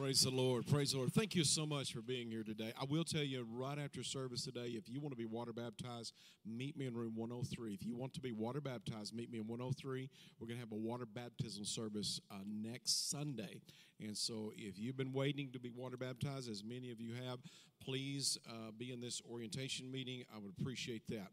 [0.00, 0.66] Praise the Lord.
[0.66, 1.12] Praise the Lord.
[1.12, 2.72] Thank you so much for being here today.
[2.80, 6.14] I will tell you right after service today, if you want to be water baptized,
[6.46, 7.74] meet me in room 103.
[7.74, 10.08] If you want to be water baptized, meet me in 103.
[10.40, 13.60] We're going to have a water baptism service uh, next Sunday.
[14.00, 17.40] And so if you've been waiting to be water baptized, as many of you have,
[17.84, 20.24] please uh, be in this orientation meeting.
[20.34, 21.28] I would appreciate that.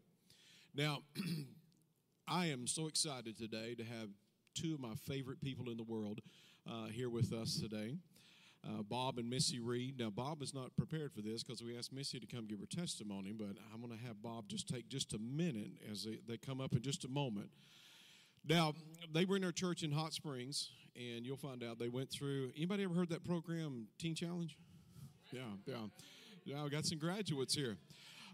[0.74, 0.98] Now,
[2.28, 4.10] I am so excited today to have
[4.54, 6.20] two of my favorite people in the world
[6.70, 7.96] uh, here with us today
[8.66, 9.98] uh, Bob and Missy Reid.
[9.98, 12.66] Now, Bob is not prepared for this because we asked Missy to come give her
[12.66, 16.36] testimony, but I'm going to have Bob just take just a minute as they, they
[16.36, 17.50] come up in just a moment.
[18.46, 18.74] Now,
[19.12, 22.50] they were in our church in Hot Springs, and you'll find out they went through.
[22.56, 24.56] Anybody ever heard that program, Teen Challenge?
[25.32, 25.74] Yeah, yeah.
[26.44, 27.76] Yeah, I got some graduates here.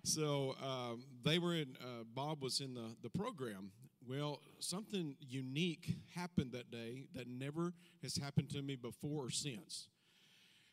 [0.05, 3.73] So um, they were in, uh, Bob was in the, the program.
[4.07, 9.89] Well, something unique happened that day that never has happened to me before or since.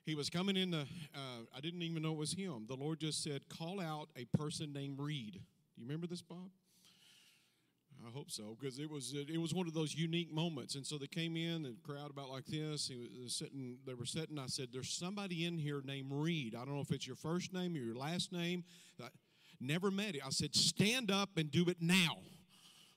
[0.03, 0.81] He was coming in the,
[1.16, 2.66] uh, I didn't even know it was him.
[2.67, 5.33] The Lord just said, call out a person named Reid.
[5.33, 5.39] Do
[5.81, 6.49] you remember this, Bob?
[8.07, 10.75] I hope so, because it was it was one of those unique moments.
[10.75, 12.88] And so they came in and crowd about like this.
[12.88, 13.77] He was sitting.
[13.85, 14.39] They were sitting.
[14.39, 16.55] I said, "There's somebody in here named Reid.
[16.55, 18.63] I don't know if it's your first name or your last name.
[18.99, 19.09] I
[19.59, 22.17] never met it." I said, "Stand up and do it now."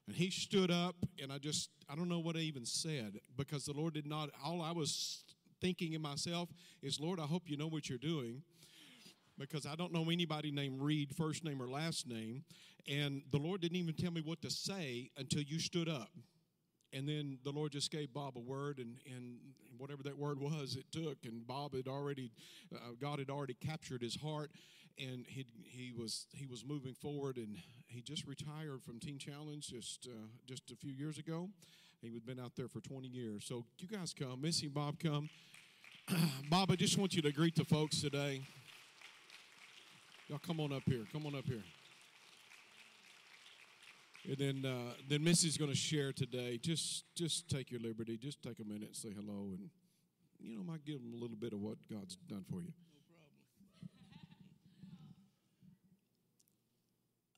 [0.06, 3.66] And he stood up, and I just I don't know what I even said because
[3.66, 4.30] the Lord did not.
[4.42, 5.25] All I was
[5.65, 6.51] thinking in myself
[6.83, 8.43] is, Lord, I hope you know what you're doing
[9.39, 12.45] because I don't know anybody named Reid, first name or last name.
[12.87, 16.11] And the Lord didn't even tell me what to say until you stood up.
[16.93, 19.39] And then the Lord just gave Bob a word, and, and
[19.79, 21.17] whatever that word was, it took.
[21.25, 22.31] And Bob had already,
[22.73, 24.51] uh, God had already captured his heart,
[24.99, 27.37] and he, he was he was moving forward.
[27.37, 27.56] And
[27.89, 31.49] he just retired from Teen Challenge just uh, just a few years ago.
[32.01, 33.45] He had been out there for 20 years.
[33.47, 35.31] So you guys come, Missy, Bob, come.
[36.50, 38.42] Bob, I just want you to greet the folks today.
[40.28, 41.04] Y'all come on up here.
[41.12, 41.62] Come on up here.
[44.26, 46.59] And then, uh, then Missy's going to share today.
[46.59, 48.19] Just, just take your liberty.
[48.19, 49.70] Just take a minute say hello, and
[50.41, 52.72] you know, might give them a little bit of what God's done for you.
[53.82, 54.37] No problem.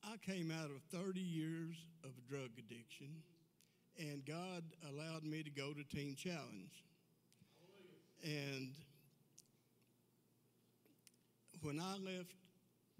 [0.04, 3.22] I came out of 30 years of drug addiction,
[3.98, 6.82] and God allowed me to go to Teen Challenge.
[8.26, 8.74] And
[11.60, 12.34] when I left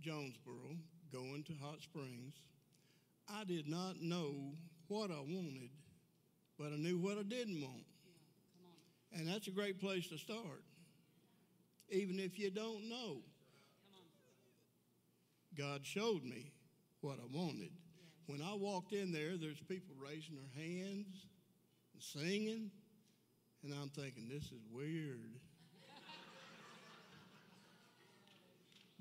[0.01, 0.77] Jonesboro,
[1.13, 2.35] going to Hot Springs,
[3.29, 4.53] I did not know
[4.87, 5.71] what I wanted,
[6.57, 7.87] but I knew what I didn't want.
[9.13, 10.63] and that's a great place to start,
[11.89, 13.19] even if you don't know.
[15.59, 16.53] God showed me
[17.01, 17.71] what I wanted.
[17.73, 18.11] Yes.
[18.27, 21.27] When I walked in there, there's people raising their hands
[21.95, 22.71] and singing,
[23.67, 25.19] and I'm thinking, this is weird.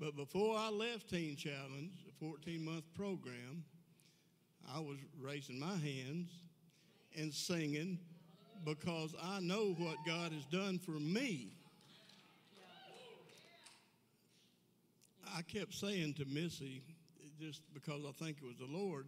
[0.00, 3.64] but before I left Teen Challenge, a 14 month program,
[4.74, 6.30] I was raising my hands
[7.16, 7.98] and singing
[8.64, 11.52] because I know what God has done for me.
[15.36, 16.82] I kept saying to Missy,
[17.40, 19.06] just because I think it was the Lord,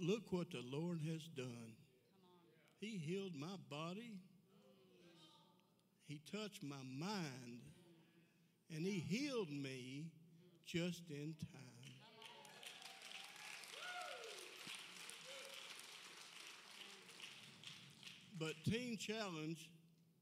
[0.00, 1.74] look what the Lord has done.
[2.80, 4.18] He healed my body,
[6.06, 7.60] He touched my mind,
[8.74, 10.06] and He healed me
[10.64, 11.68] just in time.
[18.38, 19.68] But Teen Challenge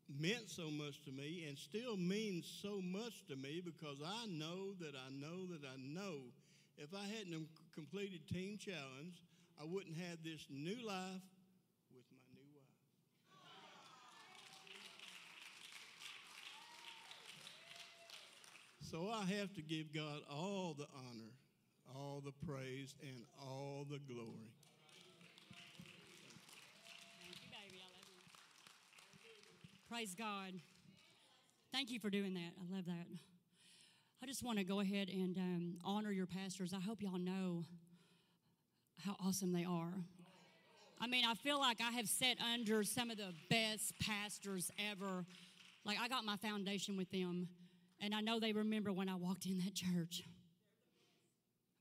[0.09, 4.72] meant so much to me and still means so much to me because I know
[4.81, 6.21] that I know that I know
[6.78, 9.21] if I hadn't completed Teen Challenge,
[9.61, 11.25] I wouldn't have this new life
[11.93, 12.77] with my new wife.
[18.88, 21.32] So I have to give God all the honor,
[21.92, 24.52] all the praise, and all the glory.
[29.91, 30.53] Praise God.
[31.72, 32.53] Thank you for doing that.
[32.60, 33.06] I love that.
[34.22, 36.72] I just want to go ahead and um, honor your pastors.
[36.72, 37.65] I hope y'all know
[39.04, 39.94] how awesome they are.
[41.00, 45.24] I mean, I feel like I have sat under some of the best pastors ever.
[45.84, 47.48] Like, I got my foundation with them,
[48.01, 50.22] and I know they remember when I walked in that church.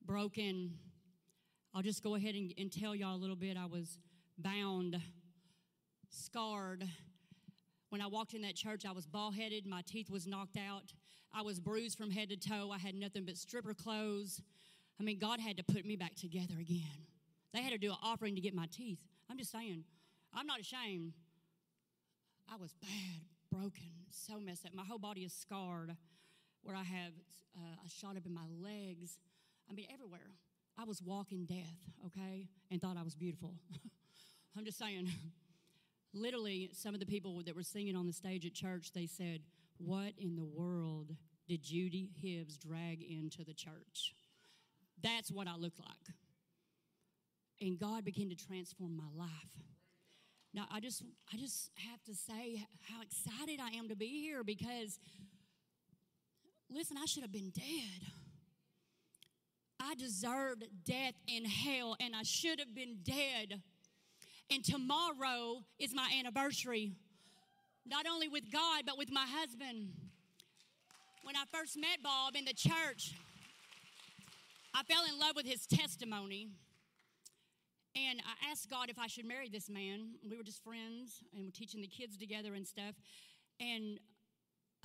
[0.06, 0.74] Broken.
[1.74, 3.58] I'll just go ahead and, and tell y'all a little bit.
[3.58, 3.98] I was
[4.38, 5.00] bound,
[6.10, 6.86] scarred,
[7.96, 10.94] when I walked in that church, I was bald headed, my teeth was knocked out,
[11.34, 14.42] I was bruised from head to toe, I had nothing but stripper clothes.
[15.00, 17.06] I mean, God had to put me back together again.
[17.54, 19.00] They had to do an offering to get my teeth.
[19.30, 19.84] I'm just saying,
[20.34, 21.14] I'm not ashamed.
[22.52, 23.22] I was bad,
[23.56, 24.74] broken, so messed up.
[24.74, 25.96] My whole body is scarred
[26.64, 27.14] where I have
[27.56, 29.18] uh, a shot up in my legs.
[29.70, 30.32] I mean, everywhere.
[30.78, 33.54] I was walking death, okay, and thought I was beautiful.
[34.58, 35.08] I'm just saying.
[36.14, 39.42] Literally, some of the people that were singing on the stage at church, they said,
[39.78, 41.12] What in the world
[41.48, 44.16] did Judy Hibbs drag into the church?
[45.02, 46.16] That's what I looked like.
[47.62, 49.30] And God began to transform my life.
[50.56, 51.04] Now, I just,
[51.34, 55.00] I just have to say how excited I am to be here because,
[56.72, 58.08] listen, I should have been dead.
[59.82, 63.62] I deserved death in hell, and I should have been dead.
[64.50, 66.94] And tomorrow is my anniversary,
[67.86, 69.90] not only with God, but with my husband.
[71.24, 73.14] When I first met Bob in the church,
[74.74, 76.48] I fell in love with his testimony.
[77.96, 80.16] And I asked God if I should marry this man.
[80.30, 82.96] We were just friends and we're teaching the kids together and stuff.
[83.60, 84.00] And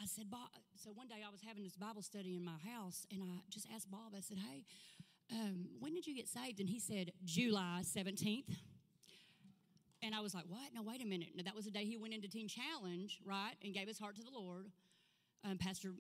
[0.01, 3.07] I said, Bob, so one day I was having this Bible study in my house
[3.11, 4.65] and I just asked Bob, I said, hey,
[5.33, 6.61] um, when did you get saved?
[6.61, 8.57] And he said, July 17th.
[10.03, 10.73] And I was like, what?
[10.75, 11.31] No, wait a minute.
[11.35, 13.55] Now, that was the day he went into Teen Challenge, right?
[13.63, 14.67] And gave his heart to the Lord.
[15.45, 15.91] Um, Pastor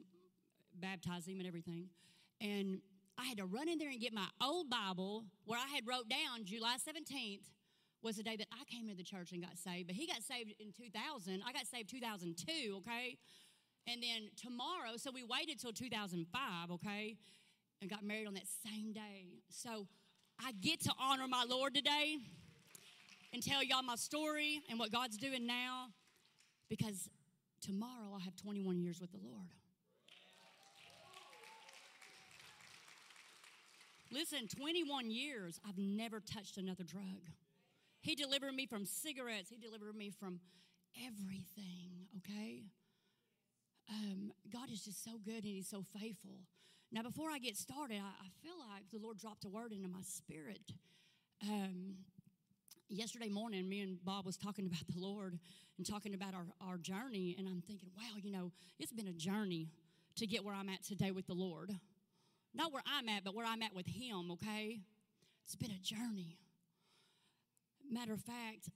[0.75, 1.89] baptized him and everything.
[2.41, 2.81] And
[3.21, 6.09] I had to run in there and get my old Bible where I had wrote
[6.09, 7.45] down July 17th
[8.03, 9.89] was the day that I came into the church and got saved.
[9.89, 11.43] But he got saved in 2000.
[11.47, 13.19] I got saved 2002, okay?
[13.87, 17.17] And then tomorrow, so we waited till 2005, okay?
[17.83, 19.43] And got married on that same day.
[19.51, 19.87] So
[20.43, 22.17] I get to honor my Lord today
[23.35, 25.89] and tell y'all my story and what God's doing now
[26.71, 27.11] because
[27.61, 29.60] tomorrow I'll have 21 years with the Lord.
[34.13, 37.31] Listen, 21 years, I've never touched another drug.
[38.01, 40.41] He delivered me from cigarettes, He delivered me from
[41.07, 42.65] everything, okay?
[43.89, 46.41] Um, God is just so good and He's so faithful.
[46.91, 49.89] Now, before I get started, I, I feel like the Lord dropped a word into
[49.89, 50.73] my spirit.
[51.49, 51.95] Um,
[52.89, 55.39] yesterday morning, me and Bob was talking about the Lord
[55.79, 59.13] and talking about our, our journey, and I'm thinking, wow, you know, it's been a
[59.13, 59.69] journey
[60.17, 61.71] to get where I'm at today with the Lord.
[62.55, 64.81] Not where I'm at, but where I'm at with Him, okay?
[65.45, 66.39] It's been a journey.
[67.91, 68.69] Matter of fact,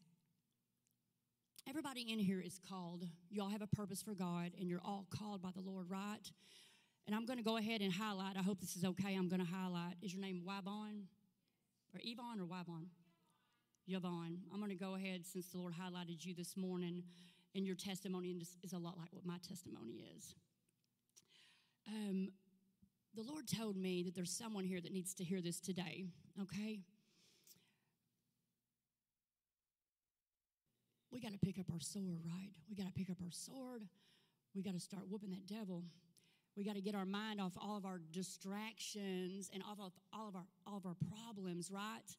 [1.69, 3.05] everybody in here is called.
[3.31, 6.31] Y'all have a purpose for God, and you're all called by the Lord, right?
[7.07, 8.37] And I'm going to go ahead and highlight.
[8.37, 9.15] I hope this is okay.
[9.15, 9.97] I'm going to highlight.
[10.03, 11.05] Is your name Wybon?
[11.95, 12.87] Or Yvonne or Wybon?
[13.87, 14.39] Yvonne.
[14.53, 17.03] I'm going to go ahead since the Lord highlighted you this morning,
[17.55, 20.35] and your testimony is a lot like what my testimony is.
[21.87, 22.31] Um,
[23.15, 26.07] the Lord told me that there's someone here that needs to hear this today,
[26.43, 26.81] okay?
[31.13, 32.51] We got to pick up our sword, right?
[32.69, 33.83] We got to pick up our sword.
[34.55, 35.85] We got to start whooping that devil.
[36.57, 40.29] We got to get our mind off all of our distractions and off of all
[40.29, 42.17] of our all of our problems, right?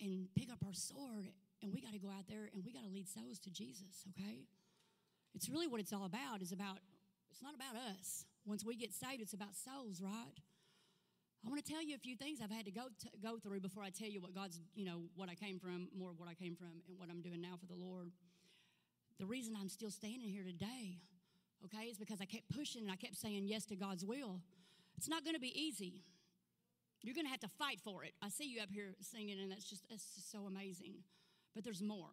[0.00, 1.28] And pick up our sword
[1.62, 4.06] and we got to go out there and we got to lead souls to Jesus,
[4.10, 4.46] okay?
[5.34, 6.42] It's really what it's all about.
[6.42, 6.78] Is about
[7.30, 8.24] it's not about us.
[8.46, 10.36] Once we get saved, it's about souls, right?
[11.44, 12.88] I want to tell you a few things I've had to go
[13.22, 16.10] go through before I tell you what God's, you know, what I came from, more
[16.10, 18.10] of what I came from, and what I'm doing now for the Lord.
[19.18, 21.00] The reason I'm still standing here today,
[21.64, 24.40] okay, is because I kept pushing and I kept saying yes to God's will.
[24.96, 26.04] It's not going to be easy.
[27.02, 28.12] You're going to have to fight for it.
[28.20, 30.94] I see you up here singing, and that's just, that's just so amazing.
[31.54, 32.12] But there's more.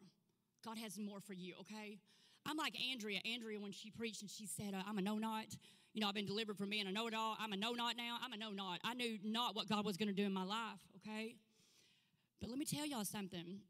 [0.63, 2.00] God has more for you, okay?
[2.46, 3.19] I'm like Andrea.
[3.25, 5.48] Andrea, when she preached and she said, uh, I'm a no not,
[5.98, 7.36] you know, I've been delivered from being a know it all.
[7.39, 8.20] I'm a no not now.
[8.24, 8.80] I'm a no not.
[8.84, 11.34] I knew not what God was going to do in my life, okay?
[12.39, 13.62] But let me tell y'all something.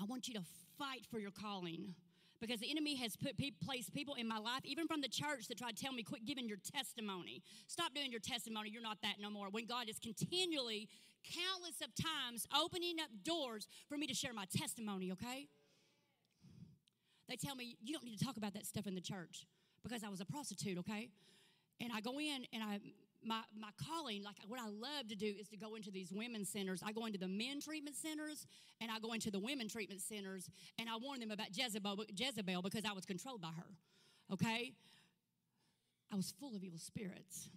[0.00, 0.40] I want you to
[0.78, 1.94] fight for your calling
[2.40, 3.34] because the enemy has put
[3.66, 6.24] placed people in my life, even from the church, that try to tell me, quit
[6.24, 7.42] giving your testimony.
[7.66, 8.70] Stop doing your testimony.
[8.70, 9.50] You're not that no more.
[9.50, 10.88] When God is continually,
[11.22, 15.48] countless of times, opening up doors for me to share my testimony, okay?
[17.28, 19.44] They tell me, you don't need to talk about that stuff in the church
[19.82, 21.10] because I was a prostitute, okay?
[21.82, 22.80] And I go in and I,
[23.22, 26.48] my, my calling, like what I love to do is to go into these women's
[26.48, 26.82] centers.
[26.84, 28.46] I go into the men treatment centers
[28.80, 30.48] and I go into the women treatment centers
[30.78, 33.66] and I warn them about Jezebel, Jezebel because I was controlled by her,
[34.32, 34.72] okay?
[36.10, 37.50] I was full of evil spirits.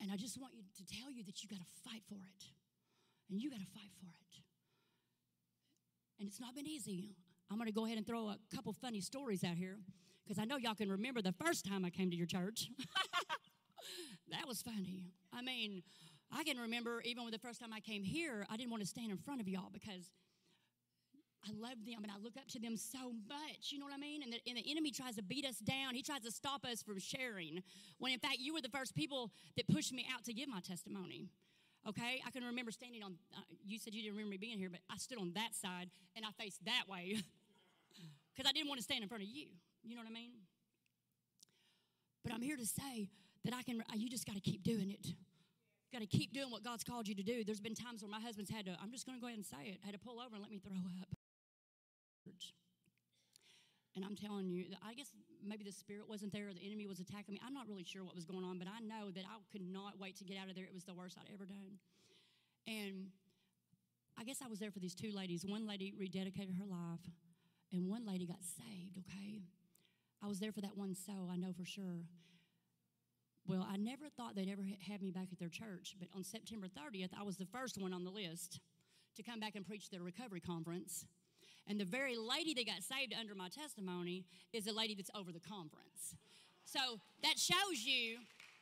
[0.00, 2.44] And I just want you to tell you that you got to fight for it.
[3.30, 4.24] And you got to fight for it
[6.24, 7.10] and it's not been easy.
[7.50, 9.76] I'm going to go ahead and throw a couple funny stories out here
[10.24, 12.68] because I know y'all can remember the first time I came to your church.
[14.30, 15.12] that was funny.
[15.32, 15.82] I mean,
[16.32, 18.88] I can remember even when the first time I came here, I didn't want to
[18.88, 20.10] stand in front of y'all because
[21.46, 23.70] I love them and I look up to them so much.
[23.70, 24.22] You know what I mean?
[24.22, 25.94] And the, and the enemy tries to beat us down.
[25.94, 27.62] He tries to stop us from sharing.
[27.98, 30.60] When in fact, you were the first people that pushed me out to give my
[30.60, 31.28] testimony.
[31.86, 32.22] Okay?
[32.26, 34.80] I can remember standing on, uh, you said you didn't remember me being here, but
[34.90, 37.16] I stood on that side and I faced that way
[38.34, 39.48] because I didn't want to stand in front of you.
[39.84, 40.32] You know what I mean?
[42.24, 43.10] But I'm here to say
[43.44, 45.14] that I can, you just got to keep doing it
[45.94, 47.44] got to keep doing what God's called you to do.
[47.44, 49.46] There's been times where my husband's had to, I'm just going to go ahead and
[49.46, 51.08] say it, had to pull over and let me throw up.
[53.94, 55.14] And I'm telling you, I guess
[55.46, 57.40] maybe the spirit wasn't there or the enemy was attacking me.
[57.46, 59.94] I'm not really sure what was going on, but I know that I could not
[60.00, 60.64] wait to get out of there.
[60.64, 61.78] It was the worst I'd ever done.
[62.66, 63.14] And
[64.18, 65.46] I guess I was there for these two ladies.
[65.46, 67.06] One lady rededicated her life,
[67.70, 69.46] and one lady got saved, okay?
[70.24, 72.00] I was there for that one soul, I know for sure.
[73.46, 76.66] Well, I never thought they'd ever have me back at their church, but on September
[76.66, 78.60] 30th, I was the first one on the list
[79.16, 81.04] to come back and preach their recovery conference.
[81.68, 85.30] And the very lady that got saved under my testimony is the lady that's over
[85.30, 86.16] the conference.
[86.64, 86.80] So
[87.22, 88.16] that shows you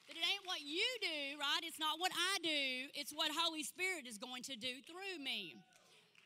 [0.09, 1.63] that it ain't what you do, right?
[1.63, 5.55] It's not what I do, it's what Holy Spirit is going to do through me.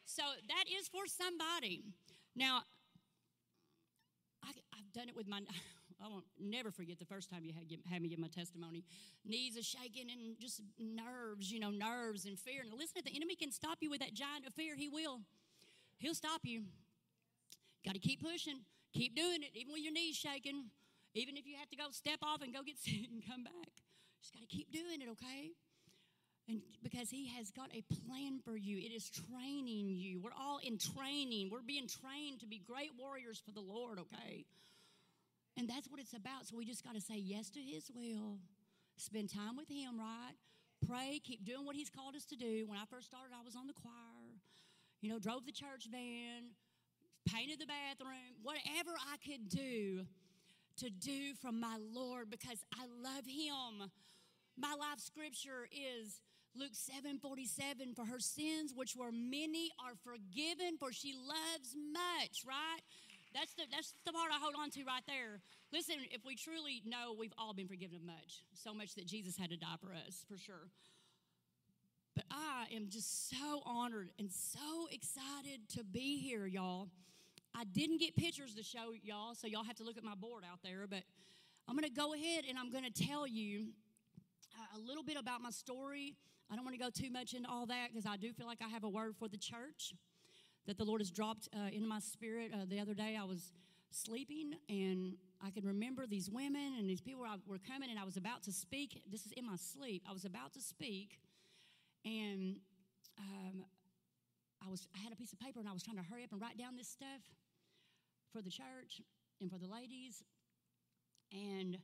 [0.06, 1.84] So that is for somebody.
[2.34, 2.62] Now,
[4.96, 5.40] done it with my.
[6.04, 8.84] I won't never forget the first time you had, had me give my testimony.
[9.24, 12.60] Knees are shaking and just nerves, you know, nerves and fear.
[12.60, 15.20] And listen, if the enemy can stop you with that giant of fear, he will.
[15.98, 16.64] He'll stop you.
[17.82, 18.60] Got to keep pushing,
[18.92, 20.68] keep doing it, even when your knees shaking,
[21.14, 23.72] even if you have to go step off and go get sick and come back.
[24.20, 25.52] Just got to keep doing it, okay?
[26.48, 30.20] And because he has got a plan for you, it is training you.
[30.20, 31.50] We're all in training.
[31.50, 34.44] We're being trained to be great warriors for the Lord, okay?
[35.56, 36.46] And that's what it's about.
[36.46, 38.38] So we just got to say yes to His will,
[38.96, 40.36] spend time with Him, right?
[40.86, 42.66] Pray, keep doing what He's called us to do.
[42.66, 44.36] When I first started, I was on the choir,
[45.00, 46.52] you know, drove the church van,
[47.26, 50.06] painted the bathroom, whatever I could do
[50.78, 53.90] to do from my Lord because I love Him.
[54.58, 56.20] My life scripture is
[56.54, 57.94] Luke 7 47.
[57.94, 62.80] For her sins, which were many, are forgiven, for she loves much, right?
[63.36, 65.40] That's the, that's the part I hold on to right there.
[65.70, 69.36] Listen, if we truly know we've all been forgiven of much, so much that Jesus
[69.36, 70.72] had to die for us, for sure.
[72.14, 76.88] But I am just so honored and so excited to be here, y'all.
[77.54, 80.42] I didn't get pictures to show y'all, so y'all have to look at my board
[80.50, 80.86] out there.
[80.88, 81.02] But
[81.68, 83.66] I'm going to go ahead and I'm going to tell you
[84.58, 86.14] uh, a little bit about my story.
[86.50, 88.62] I don't want to go too much into all that because I do feel like
[88.64, 89.92] I have a word for the church
[90.66, 92.50] that the Lord has dropped uh, my spirit.
[92.52, 93.52] Uh, the other day, I was
[93.90, 98.16] sleeping and I can remember these women and these people were coming, and I was
[98.16, 99.02] about to speak.
[99.10, 100.02] This is in my sleep.
[100.08, 101.20] I was about to speak,
[102.04, 102.56] and
[103.18, 103.64] um,
[104.66, 106.32] I was I had a piece of paper and I was trying to hurry up
[106.32, 107.22] and write down this stuff
[108.32, 109.02] for the church
[109.40, 110.22] and for the ladies.
[111.32, 111.78] And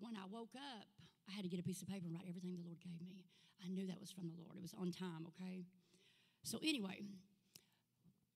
[0.00, 0.86] when I woke up,
[1.28, 3.24] I had to get a piece of paper and write everything the Lord gave me.
[3.64, 4.56] I knew that was from the Lord.
[4.56, 5.64] It was on time, okay?
[6.42, 7.02] So, anyway,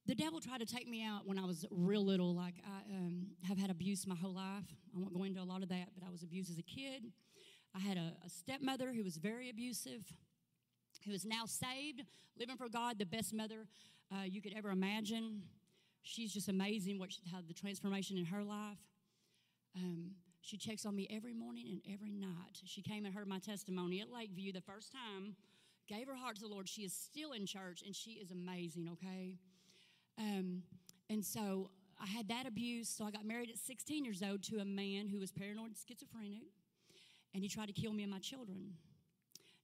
[0.07, 2.35] the devil tried to take me out when I was real little.
[2.35, 4.65] Like, I um, have had abuse my whole life.
[4.95, 7.13] I won't go into a lot of that, but I was abused as a kid.
[7.75, 10.05] I had a, a stepmother who was very abusive,
[11.05, 12.03] who is now saved,
[12.39, 13.67] living for God, the best mother
[14.13, 15.43] uh, you could ever imagine.
[16.03, 18.79] She's just amazing what she, how the transformation in her life.
[19.77, 22.61] Um, she checks on me every morning and every night.
[22.65, 25.35] She came and heard my testimony at Lakeview the first time,
[25.89, 26.69] gave her heart to the Lord.
[26.69, 29.39] She is still in church and she is amazing, okay?
[30.19, 30.63] Um,
[31.11, 31.71] and so
[32.01, 32.89] I had that abuse.
[32.89, 36.49] So I got married at 16 years old to a man who was paranoid schizophrenic,
[37.35, 38.75] and he tried to kill me and my children.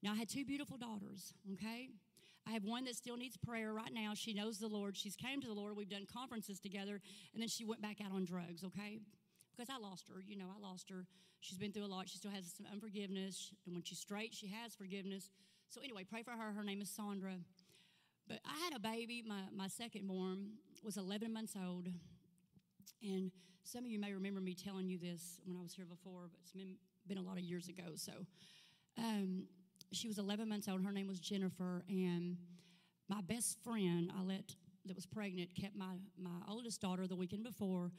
[0.03, 1.91] Now I had two beautiful daughters, okay?
[2.47, 4.15] I have one that still needs prayer right now.
[4.15, 4.97] She knows the Lord.
[4.97, 5.77] She's came to the Lord.
[5.77, 7.01] We've done conferences together,
[7.33, 8.99] and then she went back out on drugs, okay?
[9.57, 10.21] Because I lost her.
[10.27, 11.07] You know, I lost her.
[11.41, 12.09] She's been through a lot.
[12.09, 13.53] She still has some unforgiveness.
[13.67, 15.31] And when she's straight, she has forgiveness.
[15.69, 16.53] So, anyway, pray for her.
[16.53, 17.35] Her name is Sandra.
[18.29, 20.52] But I had a baby, my, my second born
[20.83, 21.88] was 11 months old.
[23.02, 23.31] And
[23.64, 26.38] some of you may remember me telling you this when I was here before, but
[26.43, 26.76] it's been,
[27.07, 27.93] been a lot of years ago.
[27.97, 28.12] So
[28.99, 29.45] um,
[29.93, 30.85] she was 11 months old.
[30.85, 31.85] Her name was Jennifer.
[31.88, 32.37] And
[33.09, 34.55] my best friend, I let,
[34.87, 37.91] that was pregnant, kept my, my oldest daughter the weekend before.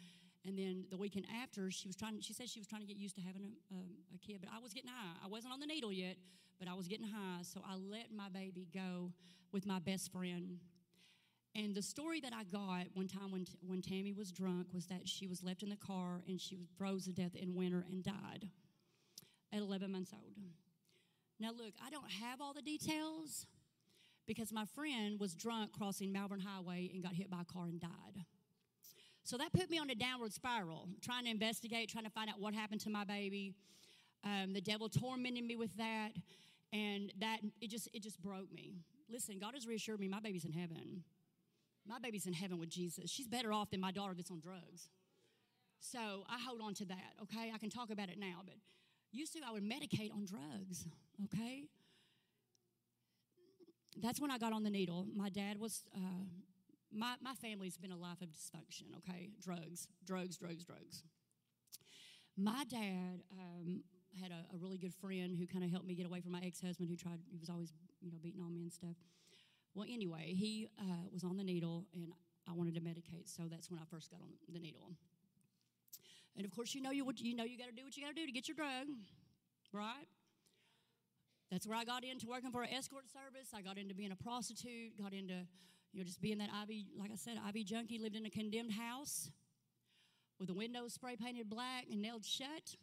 [0.46, 2.20] And then the weekend after, she was trying.
[2.22, 3.80] She said she was trying to get used to having a, a,
[4.16, 5.16] a kid, but I was getting high.
[5.24, 6.18] I wasn't on the needle yet,
[6.60, 7.42] but I was getting high.
[7.44, 9.12] So I let my baby go
[9.52, 10.60] with my best friend.
[11.56, 15.08] And the story that I got one time when, when Tammy was drunk was that
[15.08, 18.50] she was left in the car and she froze to death in winter and died
[19.54, 20.34] at 11 months old.
[21.40, 23.46] Now, look, I don't have all the details,
[24.26, 27.80] because my friend was drunk crossing Malvern Highway and got hit by a car and
[27.80, 28.26] died.
[29.24, 32.39] So that put me on a downward spiral, trying to investigate, trying to find out
[32.39, 33.56] what happened to my baby.
[34.24, 36.10] Um, the devil tormented me with that,
[36.72, 38.75] and that it just it just broke me.
[39.10, 41.03] Listen, God has reassured me my baby's in heaven.
[41.86, 43.10] My baby's in heaven with Jesus.
[43.10, 44.89] She's better off than my daughter that's on drugs.
[45.80, 46.00] So
[46.30, 47.51] I hold on to that, okay?
[47.53, 48.56] I can talk about it now, but
[49.12, 50.88] used to I would medicate on drugs,
[51.25, 51.65] okay?
[54.01, 55.06] That's when I got on the needle.
[55.13, 56.24] My dad was, uh,
[56.94, 59.30] my, my family's been a life of dysfunction, okay?
[59.42, 61.04] Drugs, drugs, drugs, drugs.
[62.38, 63.84] My dad um,
[64.22, 66.42] had a, a, really good friend who kind of helped me get away from my
[66.44, 68.96] ex-husband who tried, he was always, you know, beating on me and stuff.
[69.76, 72.08] Well, anyway, he uh, was on the needle and
[72.48, 74.92] I wanted to medicate, so that's when I first got on the needle.
[76.36, 78.10] And of course, you know you, you know you got to do what you got
[78.10, 78.88] to do to get your drug,
[79.72, 80.08] right?
[81.52, 83.50] That's where I got into working for an escort service.
[83.54, 85.46] I got into being a prostitute, got into,
[85.94, 88.30] you know, just be in that IV, like I said, IV junkie, lived in a
[88.30, 89.30] condemned house
[90.40, 92.76] with the windows spray painted black and nailed shut.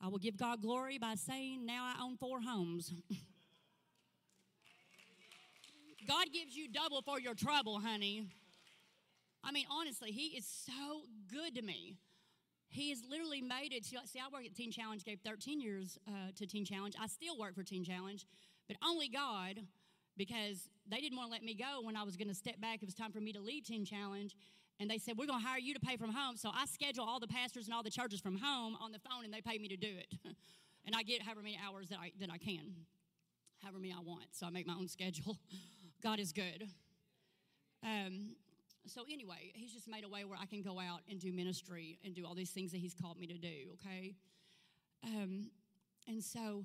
[0.00, 2.92] I will give God glory by saying, now I own four homes.
[6.06, 8.26] God gives you double for your trouble, honey.
[9.42, 11.96] I mean, honestly, He is so good to me.
[12.68, 13.84] He has literally made it.
[13.84, 16.94] See, I work at Teen Challenge, gave 13 years uh, to Teen Challenge.
[17.00, 18.26] I still work for Teen Challenge,
[18.66, 19.60] but only God,
[20.16, 22.82] because they didn't want to let me go when I was going to step back.
[22.82, 24.34] It was time for me to leave Teen Challenge.
[24.80, 26.36] And they said, We're going to hire you to pay from home.
[26.36, 29.24] So I schedule all the pastors and all the churches from home on the phone,
[29.24, 30.14] and they pay me to do it.
[30.84, 32.74] and I get however many hours that I, that I can,
[33.62, 34.26] however many I want.
[34.32, 35.38] So I make my own schedule.
[36.02, 36.66] God is good.
[37.84, 38.36] Um,
[38.86, 41.98] so anyway, he's just made a way where I can go out and do ministry
[42.04, 43.74] and do all these things that he's called me to do.
[43.74, 44.14] Okay,
[45.04, 45.50] um,
[46.08, 46.64] and so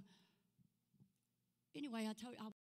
[1.76, 2.54] anyway, I told you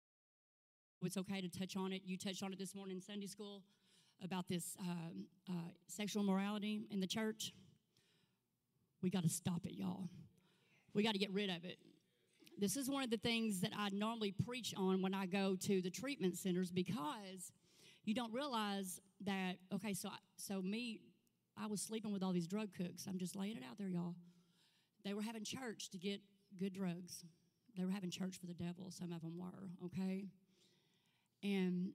[1.03, 2.01] it's okay to touch on it.
[2.05, 3.61] You touched on it this morning in Sunday school
[4.23, 7.53] about this um, uh, sexual morality in the church.
[9.01, 10.10] We got to stop it, y'all.
[10.93, 11.77] We got to get rid of it.
[12.58, 15.81] This is one of the things that I normally preach on when I go to
[15.81, 17.51] the treatment centers because
[18.05, 20.99] you don't realize that okay so so me
[21.58, 24.15] i was sleeping with all these drug cooks i'm just laying it out there y'all
[25.03, 26.21] they were having church to get
[26.58, 27.25] good drugs
[27.77, 30.25] they were having church for the devil some of them were okay
[31.45, 31.93] and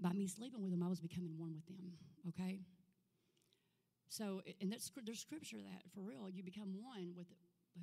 [0.00, 1.92] by me sleeping with them i was becoming one with them
[2.26, 2.58] okay
[4.08, 7.26] so and that's there's scripture that for real you become one with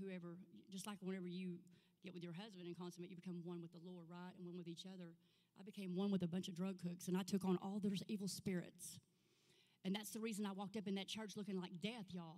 [0.02, 0.36] whoever
[0.70, 1.56] just like whenever you
[2.04, 4.58] get with your husband and consummate you become one with the lord right and one
[4.58, 5.16] with each other
[5.60, 7.94] I became one with a bunch of drug cooks and I took on all their
[8.08, 9.00] evil spirits.
[9.84, 12.38] And that's the reason I walked up in that church looking like death, y'all.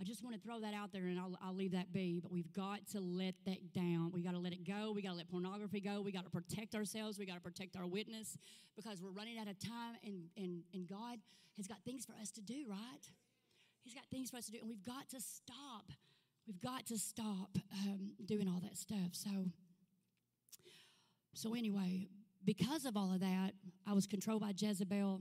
[0.00, 2.32] I just want to throw that out there and I'll, I'll leave that be, but
[2.32, 4.10] we've got to let that down.
[4.12, 4.92] We got to let it go.
[4.92, 6.00] We got to let pornography go.
[6.00, 7.18] We got to protect ourselves.
[7.18, 8.36] We got to protect our witness
[8.74, 11.18] because we're running out of time and, and, and God
[11.56, 13.08] has got things for us to do, right?
[13.84, 15.92] He's got things for us to do, and we've got to stop.
[16.46, 19.12] We've got to stop um, doing all that stuff.
[19.12, 19.30] So,
[21.34, 22.08] so, anyway,
[22.44, 23.52] because of all of that,
[23.86, 25.20] I was controlled by Jezebel,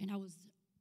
[0.00, 0.36] and I was,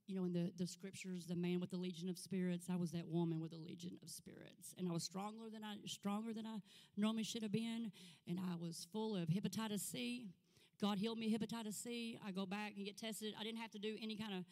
[0.09, 2.91] you know, in the, the scriptures, the man with the legion of spirits, I was
[2.91, 4.73] that woman with a legion of spirits.
[4.77, 6.57] And I was stronger than I stronger than I
[6.97, 7.91] normally should have been,
[8.27, 10.31] and I was full of hepatitis C.
[10.81, 12.19] God healed me hepatitis C.
[12.25, 13.35] I go back and get tested.
[13.39, 14.45] I didn't have to do any kind of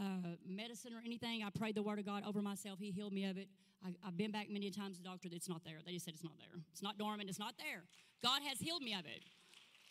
[0.00, 1.42] uh, medicine or anything.
[1.44, 2.78] I prayed the word of God over myself.
[2.78, 3.48] He healed me of it.
[3.84, 5.28] I, have been back many times to the doctor.
[5.30, 5.76] It's not there.
[5.84, 6.60] They just said it's not there.
[6.72, 7.28] It's not dormant.
[7.28, 7.82] It's not there.
[8.22, 9.22] God has healed me of it.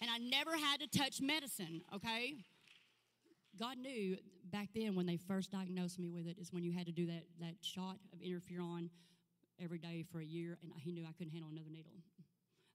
[0.01, 2.33] And I never had to touch medicine, okay?
[3.59, 4.17] God knew
[4.51, 7.05] back then when they first diagnosed me with it is when you had to do
[7.07, 8.89] that, that shot of interferon
[9.61, 11.91] every day for a year, and He knew I couldn't handle another needle.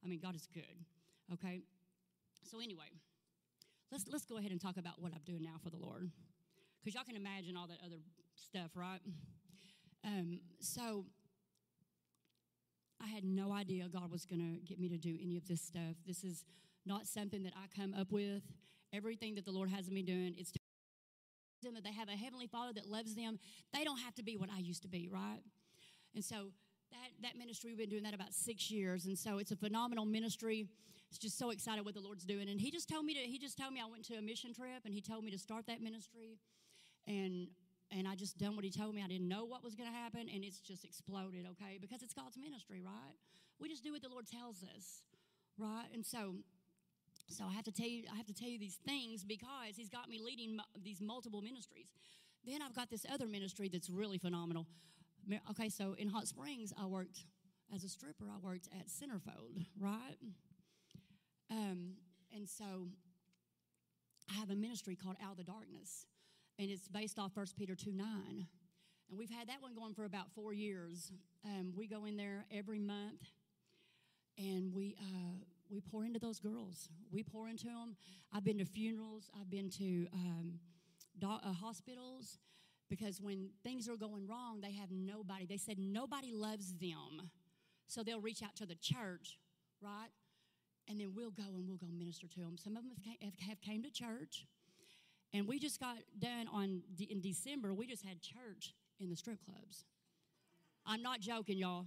[0.04, 0.62] I mean, God is good,
[1.32, 1.60] okay?
[2.48, 2.90] So, anyway,
[3.90, 6.10] let's, let's go ahead and talk about what I'm doing now for the Lord.
[6.80, 7.98] Because y'all can imagine all that other
[8.36, 9.00] stuff, right?
[10.04, 11.04] Um, so,
[13.02, 15.60] I had no idea God was going to get me to do any of this
[15.60, 15.96] stuff.
[16.06, 16.44] This is
[16.86, 18.42] not something that I come up with.
[18.92, 20.50] Everything that the Lord has me doing, it's
[21.62, 23.38] them that they have a heavenly Father that loves them.
[23.72, 25.40] They don't have to be what I used to be, right?
[26.14, 26.50] And so
[26.90, 30.04] that that ministry we've been doing that about six years, and so it's a phenomenal
[30.04, 30.66] ministry.
[31.10, 32.48] It's just so excited what the Lord's doing.
[32.48, 33.20] And He just told me to.
[33.20, 35.38] He just told me I went to a mission trip, and He told me to
[35.38, 36.38] start that ministry,
[37.06, 37.48] and
[37.90, 39.02] and I just done what He told me.
[39.02, 41.46] I didn't know what was going to happen, and it's just exploded.
[41.52, 43.16] Okay, because it's God's ministry, right?
[43.60, 45.02] We just do what the Lord tells us,
[45.58, 45.88] right?
[45.92, 46.36] And so
[47.28, 49.88] so I have to tell you, I have to tell you these things because he's
[49.88, 51.86] got me leading these multiple ministries.
[52.44, 54.66] Then I've got this other ministry that's really phenomenal.
[55.50, 57.24] Okay, so in Hot Springs, I worked
[57.74, 58.24] as a stripper.
[58.34, 60.16] I worked at Centerfold, right?
[61.50, 61.94] Um,
[62.34, 62.88] And so
[64.30, 66.06] I have a ministry called Out of the Darkness,
[66.58, 68.46] and it's based off 1 Peter 2 9.
[69.10, 71.12] And we've had that one going for about four years.
[71.44, 73.22] Um, we go in there every month
[74.36, 76.88] and we, uh, we pour into those girls.
[77.10, 77.96] We pour into them.
[78.32, 80.60] I've been to funerals, I've been to um,
[81.18, 82.38] do- uh, hospitals
[82.88, 85.46] because when things are going wrong, they have nobody.
[85.46, 87.30] They said nobody loves them.
[87.86, 89.38] So they'll reach out to the church,
[89.80, 90.08] right?
[90.88, 92.56] And then we'll go and we'll go minister to them.
[92.56, 94.46] Some of them have came, have, came to church.
[95.34, 97.74] And we just got done on in December.
[97.74, 99.84] We just had church in the strip clubs.
[100.86, 101.86] I'm not joking, y'all.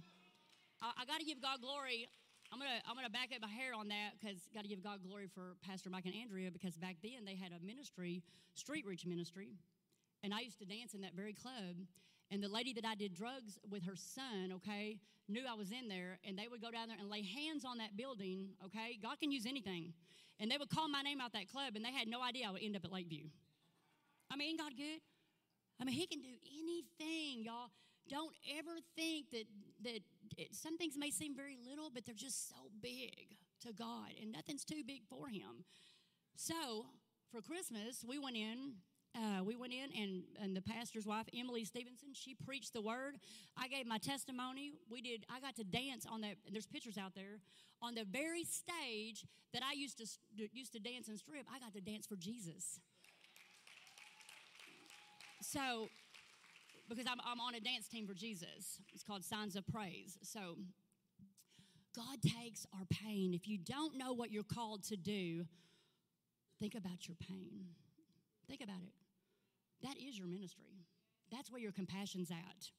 [0.80, 2.08] I, I got to give God glory.
[2.52, 5.00] I'm gonna I'm gonna back up my hair on that because got to give God
[5.02, 9.06] glory for Pastor Mike and Andrea because back then they had a ministry, Street Reach
[9.06, 9.56] Ministry,
[10.22, 11.80] and I used to dance in that very club.
[12.30, 15.88] And the lady that I did drugs with her son, okay, knew I was in
[15.88, 18.98] there, and they would go down there and lay hands on that building, okay?
[19.02, 19.92] God can use anything.
[20.40, 22.52] And they would call my name out that club, and they had no idea I
[22.52, 23.24] would end up at Lakeview.
[24.30, 25.00] I mean, God good?
[25.78, 27.68] I mean, He can do anything, y'all.
[28.08, 29.44] Don't ever think that
[29.84, 30.00] that
[30.36, 34.32] it, some things may seem very little, but they're just so big to God, and
[34.32, 35.64] nothing's too big for Him.
[36.36, 36.86] So
[37.30, 38.74] for Christmas, we went in.
[39.14, 43.16] Uh, we went in, and, and the pastor's wife, Emily Stevenson, she preached the word.
[43.58, 44.72] I gave my testimony.
[44.90, 45.26] We did.
[45.28, 46.36] I got to dance on that.
[46.50, 47.38] There's pictures out there
[47.82, 50.06] on the very stage that I used to
[50.52, 51.44] used to dance and strip.
[51.54, 52.80] I got to dance for Jesus.
[55.42, 55.88] So,
[56.94, 60.18] because I'm, I'm on a dance team for Jesus, it's called Signs of Praise.
[60.22, 60.56] So,
[61.94, 63.34] God takes our pain.
[63.34, 65.44] If you don't know what you're called to do,
[66.58, 67.66] think about your pain.
[68.48, 68.94] Think about it.
[69.82, 70.84] That is your ministry.
[71.30, 72.70] That's where your compassion's at.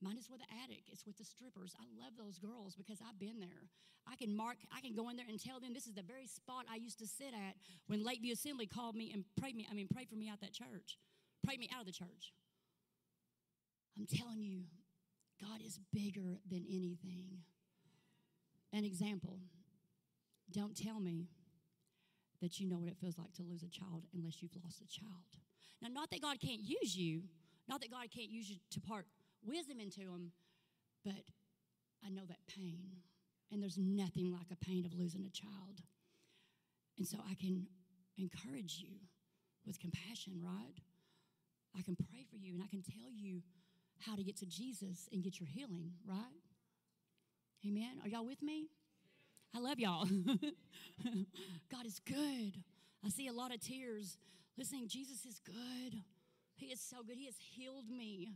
[0.00, 0.88] Mine is with the addict.
[0.90, 1.74] It's with the strippers.
[1.78, 3.68] I love those girls because I've been there.
[4.10, 6.26] I can mark, I can go in there and tell them this is the very
[6.26, 7.54] spot I used to sit at
[7.86, 10.52] when Lakeview Assembly called me and prayed me, I mean, prayed for me out that
[10.52, 10.98] church.
[11.44, 12.32] Prayed me out of the church.
[13.96, 14.62] I'm telling you,
[15.40, 17.42] God is bigger than anything.
[18.72, 19.38] An example
[20.52, 21.28] don't tell me
[22.42, 24.88] that you know what it feels like to lose a child unless you've lost a
[24.88, 25.38] child.
[25.82, 27.22] Now, not that God can't use you,
[27.68, 29.06] not that God can't use you to part
[29.44, 30.32] wisdom into them,
[31.04, 31.22] but
[32.04, 32.80] I know that pain.
[33.52, 35.82] And there's nothing like a pain of losing a child.
[36.98, 37.66] And so I can
[38.18, 38.96] encourage you
[39.66, 40.78] with compassion, right?
[41.76, 43.42] I can pray for you and I can tell you
[44.06, 46.16] how to get to Jesus and get your healing, right?
[47.66, 48.00] Amen.
[48.02, 48.68] Are y'all with me?
[49.54, 50.06] I love y'all.
[51.70, 52.52] God is good.
[53.04, 54.16] I see a lot of tears.
[54.56, 56.00] Listening, Jesus is good.
[56.54, 57.16] He is so good.
[57.16, 58.34] He has healed me.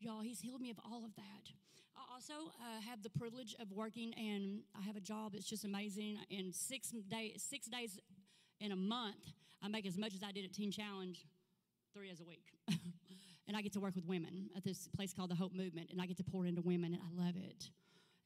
[0.00, 1.50] Y'all, He's healed me of all of that.
[1.96, 5.64] I also uh, have the privilege of working, and I have a job that's just
[5.64, 6.18] amazing.
[6.30, 7.98] In six days, six days
[8.60, 11.24] in a month, I make as much as I did at Teen Challenge
[11.94, 12.44] three days a week.
[13.46, 16.00] and I get to work with women at this place called the Hope Movement, and
[16.00, 17.70] I get to pour into women, and I love it.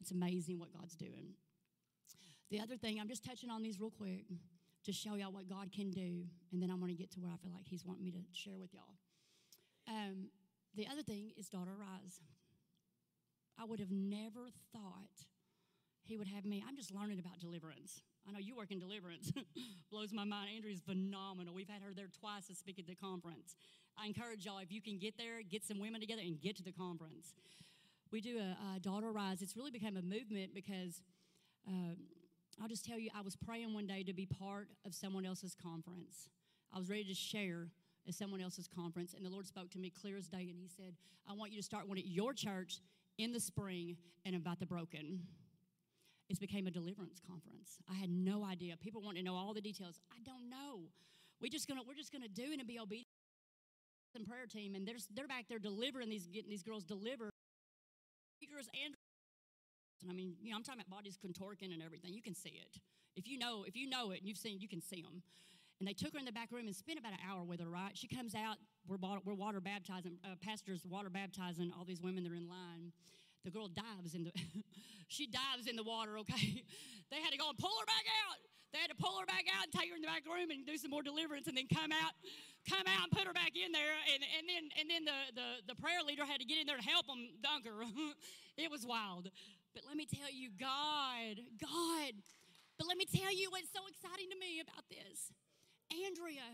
[0.00, 1.34] It's amazing what God's doing.
[2.50, 4.24] The other thing, I'm just touching on these real quick
[4.84, 7.30] to show y'all what God can do, and then I'm going to get to where
[7.32, 8.96] I feel like He's wanting me to share with y'all.
[9.88, 10.28] Um,
[10.74, 12.20] the other thing is daughter rise.
[13.60, 15.26] I would have never thought
[16.04, 16.62] He would have me.
[16.66, 18.02] I'm just learning about deliverance.
[18.26, 19.32] I know you work in deliverance.
[19.90, 20.50] Blows my mind.
[20.54, 21.54] Andrea's phenomenal.
[21.54, 23.56] We've had her there twice to speak at the conference.
[24.00, 26.62] I encourage y'all, if you can get there, get some women together and get to
[26.62, 27.34] the conference.
[28.12, 29.42] We do a, a daughter rise.
[29.42, 31.02] It's really become a movement because
[31.66, 31.94] uh,
[32.62, 35.54] I'll just tell you, I was praying one day to be part of someone else's
[35.54, 36.28] conference.
[36.72, 37.68] I was ready to share
[38.06, 40.68] at someone else's conference, and the Lord spoke to me clear as day, and He
[40.68, 40.94] said,
[41.28, 42.80] I want you to start one at your church
[43.18, 45.20] in the spring and invite the broken.
[46.28, 47.78] It's became a deliverance conference.
[47.90, 48.76] I had no idea.
[48.76, 49.98] People want to know all the details.
[50.12, 50.82] I don't know.
[51.40, 53.07] We just gonna we're just gonna do it and be obedient.
[54.14, 57.30] And prayer team, and they're they're back there delivering these getting these girls delivered.
[58.40, 58.94] Speakers and
[60.08, 62.12] I mean, you know, I'm talking about bodies contorting and everything.
[62.12, 62.78] You can see it.
[63.16, 65.22] If you know, if you know it and you've seen, you can see them.
[65.80, 67.68] And they took her in the back room and spent about an hour with her.
[67.68, 67.92] Right?
[67.94, 68.56] She comes out.
[68.86, 70.18] We're we're water baptizing.
[70.24, 72.92] Uh, pastors water baptizing all these women that are in line.
[73.44, 74.32] The girl dives in the.
[75.08, 76.18] she dives in the water.
[76.18, 76.64] Okay,
[77.10, 78.38] they had to go and pull her back out.
[78.72, 80.66] They had to pull her back out and take her in the back room and
[80.66, 82.12] do some more deliverance, and then come out,
[82.68, 83.96] come out and put her back in there.
[84.12, 86.76] And, and then and then the, the the prayer leader had to get in there
[86.76, 87.80] to help them dunk her.
[88.62, 89.32] it was wild.
[89.72, 92.12] But let me tell you, God, God.
[92.76, 95.32] But let me tell you what's so exciting to me about this.
[95.90, 96.46] Andrea,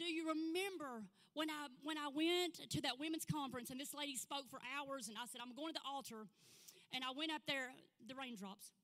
[0.00, 4.16] do you remember when I when I went to that women's conference and this lady
[4.16, 6.26] spoke for hours and I said, I'm going to the altar.
[6.90, 7.70] And I went up there,
[8.02, 8.74] the raindrops.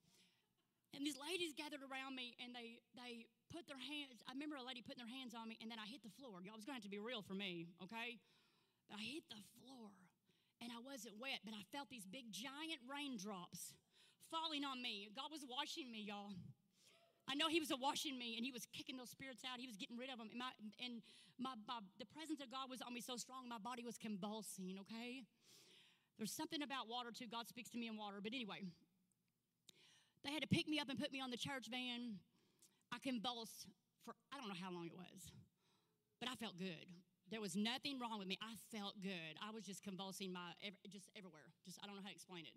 [0.94, 4.66] And these ladies gathered around me and they they put their hands, I remember a
[4.66, 6.42] lady putting their hands on me, and then I hit the floor.
[6.42, 8.18] Y'all was gonna have to be real for me, okay?
[8.90, 9.90] But I hit the floor,
[10.62, 13.74] and I wasn't wet, but I felt these big giant raindrops
[14.30, 15.08] falling on me.
[15.14, 16.34] God was washing me, y'all.
[17.26, 19.58] I know He was washing me, and He was kicking those spirits out.
[19.58, 21.02] He was getting rid of them, and my and
[21.38, 24.78] my, my the presence of God was on me so strong, my body was convulsing.
[24.86, 25.26] Okay,
[26.18, 27.26] there's something about water too.
[27.26, 28.62] God speaks to me in water, but anyway,
[30.24, 32.18] they had to pick me up and put me on the church van.
[32.96, 33.68] I convulsed
[34.08, 35.28] for I don't know how long it was,
[36.16, 36.88] but I felt good.
[37.28, 38.38] There was nothing wrong with me.
[38.40, 39.36] I felt good.
[39.44, 40.56] I was just convulsing my
[40.88, 41.52] just everywhere.
[41.68, 42.56] Just I don't know how to explain it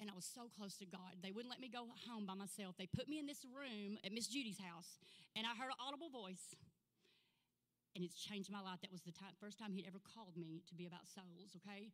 [0.00, 1.22] and I was so close to God.
[1.22, 2.76] They wouldn't let me go home by myself.
[2.78, 4.98] They put me in this room at Miss Judy's house,
[5.36, 6.54] and I heard an audible voice,
[7.94, 8.80] and it's changed my life.
[8.82, 11.90] That was the time, first time he'd ever called me to be about souls, okay?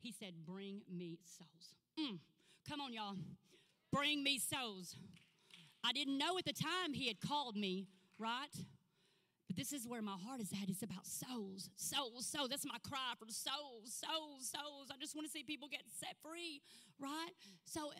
[0.00, 1.74] He said, Bring me souls.
[1.98, 2.18] Mm,
[2.68, 3.16] come on, y'all.
[3.92, 4.96] Bring me souls.
[5.84, 7.86] I didn't know at the time he had called me,
[8.18, 8.48] right?
[9.46, 10.70] But this is where my heart is at.
[10.70, 12.48] It's about souls, souls, souls.
[12.48, 14.88] That's my cry for souls, souls, souls.
[14.90, 16.62] I just want to see people get set free,
[16.98, 17.30] right?
[17.66, 17.92] So,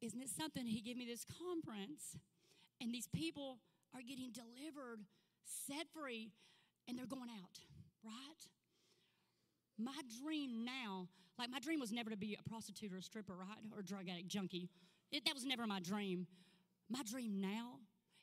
[0.00, 0.66] isn't it something?
[0.66, 2.16] He gave me this conference,
[2.80, 3.58] and these people
[3.94, 4.98] are getting delivered,
[5.44, 6.32] set free,
[6.88, 7.58] and they're going out,
[8.04, 8.42] right?
[9.78, 11.06] My dream now,
[11.38, 13.62] like my dream was never to be a prostitute or a stripper, right?
[13.72, 14.68] Or a drug addict, junkie.
[15.12, 16.26] It, that was never my dream.
[16.90, 17.78] My dream now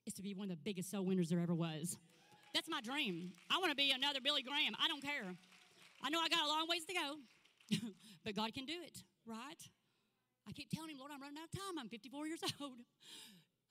[0.05, 1.97] is to be one of the biggest soul winners there ever was.
[2.53, 3.31] That's my dream.
[3.49, 4.75] I want to be another Billy Graham.
[4.83, 5.35] I don't care.
[6.03, 7.17] I know I got a long ways to go,
[8.25, 9.61] but God can do it, right?
[10.47, 11.79] I keep telling him, Lord, I'm running out of time.
[11.79, 12.79] I'm 54 years old.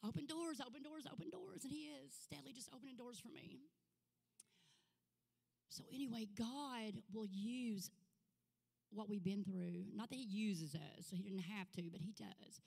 [0.05, 1.65] Open doors, open doors, open doors.
[1.65, 3.61] And he is steadily just opening doors for me.
[5.71, 7.91] So, anyway, God will use
[8.91, 9.85] what we've been through.
[9.95, 12.61] Not that He uses us, so He didn't have to, but He does.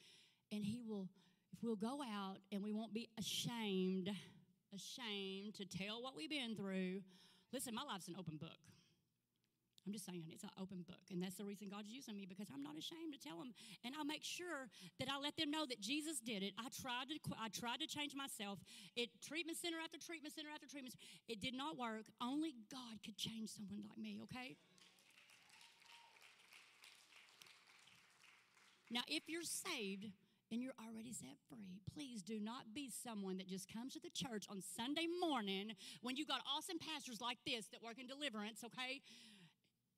[0.51, 1.07] And He will,
[1.53, 4.09] if we'll go out and we won't be ashamed
[4.73, 7.01] ashamed to tell what we've been through.
[7.51, 8.61] Listen, my life's an open book.
[9.87, 11.01] I'm just saying, it's an open book.
[11.09, 13.53] And that's the reason God's using me because I'm not ashamed to tell them.
[13.83, 16.53] And I'll make sure that I let them know that Jesus did it.
[16.59, 18.59] I tried to, I tried to change myself.
[18.95, 20.93] It treatment center after treatment center after treatment.
[21.27, 22.05] It did not work.
[22.21, 24.57] Only God could change someone like me, okay?
[28.91, 30.05] Now, if you're saved,
[30.51, 31.81] and you're already set free.
[31.93, 36.15] Please do not be someone that just comes to the church on Sunday morning when
[36.15, 39.01] you got awesome pastors like this that work in deliverance, okay?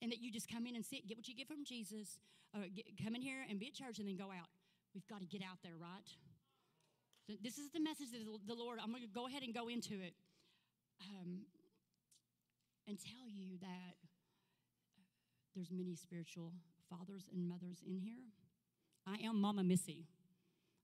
[0.02, 2.20] And that you just come in and sit, get what you get from Jesus,
[2.54, 4.52] or get, come in here and be at church and then go out.
[4.94, 6.10] We've got to get out there, right?
[7.42, 9.94] This is the message that the Lord, I'm going to go ahead and go into
[9.94, 10.14] it
[11.00, 11.48] um,
[12.88, 13.96] and tell you that
[15.56, 16.52] there's many spiritual
[16.90, 18.28] fathers and mothers in here.
[19.08, 20.08] I am Mama Missy.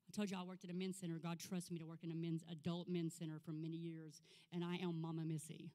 [0.08, 1.20] I told you I worked at a men's center.
[1.22, 4.22] God trusted me to work in a men's adult men's center for many years,
[4.54, 5.72] and I am Mama Missy.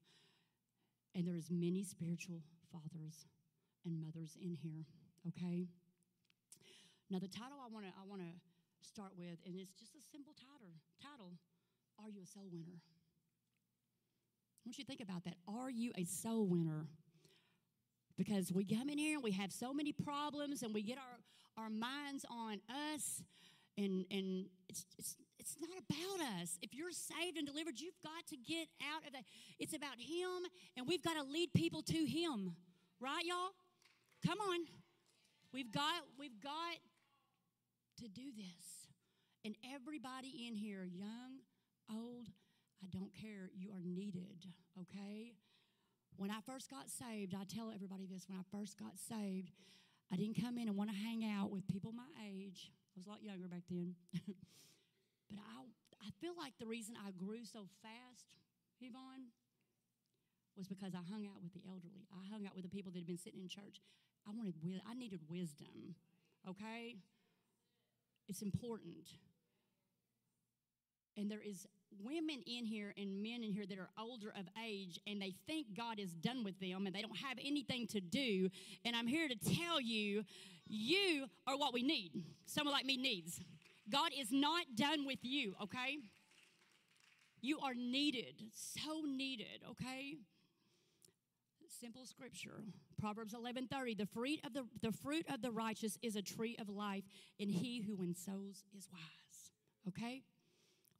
[1.15, 2.41] And there's many spiritual
[2.73, 3.27] fathers
[3.85, 4.87] and mothers in here.
[5.29, 5.69] Okay.
[7.11, 10.01] Now the title I want to I want to start with, and it's just a
[10.11, 10.73] simple title.
[11.01, 11.33] Title:
[12.03, 12.81] Are you a soul winner?
[12.81, 15.35] I want you to think about that.
[15.47, 16.87] Are you a soul winner?
[18.17, 21.19] Because we come in here and we have so many problems, and we get our
[21.63, 22.61] our minds on
[22.95, 23.23] us
[23.77, 26.59] and and it's it's it's not about us.
[26.63, 29.25] If you're saved and delivered, you've got to get out of that.
[29.59, 32.55] It's about Him, and we've got to lead people to Him,
[33.01, 33.51] right, y'all?
[34.27, 34.61] Come on,
[35.53, 36.79] we've got we've got
[37.99, 38.89] to do this,
[39.45, 41.43] and everybody in here, young,
[41.91, 42.29] old,
[42.83, 43.51] I don't care.
[43.55, 44.47] You are needed.
[44.81, 45.33] Okay.
[46.17, 48.29] When I first got saved, I tell everybody this.
[48.29, 49.51] When I first got saved,
[50.13, 52.71] I didn't come in and want to hang out with people my age.
[52.93, 53.95] I was a lot younger back then.
[55.31, 55.65] but I,
[56.05, 58.37] I feel like the reason I grew so fast,
[58.81, 59.33] Yvonne,
[60.57, 62.05] was because I hung out with the elderly.
[62.13, 63.81] I hung out with the people that had been sitting in church.
[64.29, 64.55] I wanted,
[64.89, 65.97] I needed wisdom.
[66.49, 66.97] Okay,
[68.29, 69.09] it's important.
[71.17, 71.67] And there is
[72.03, 75.67] women in here and men in here that are older of age and they think
[75.77, 78.49] God is done with them and they don't have anything to do.
[78.85, 80.25] And I'm here to tell you,
[80.67, 82.25] you are what we need.
[82.47, 83.41] Someone like me needs.
[83.91, 85.99] God is not done with you, okay?
[87.41, 90.17] You are needed, so needed, okay?
[91.81, 92.63] Simple scripture.
[93.01, 96.69] Proverbs 11:30, the fruit of the, the fruit of the righteous is a tree of
[96.69, 97.03] life,
[97.41, 99.51] and he who wins souls is wise.
[99.89, 100.23] Okay?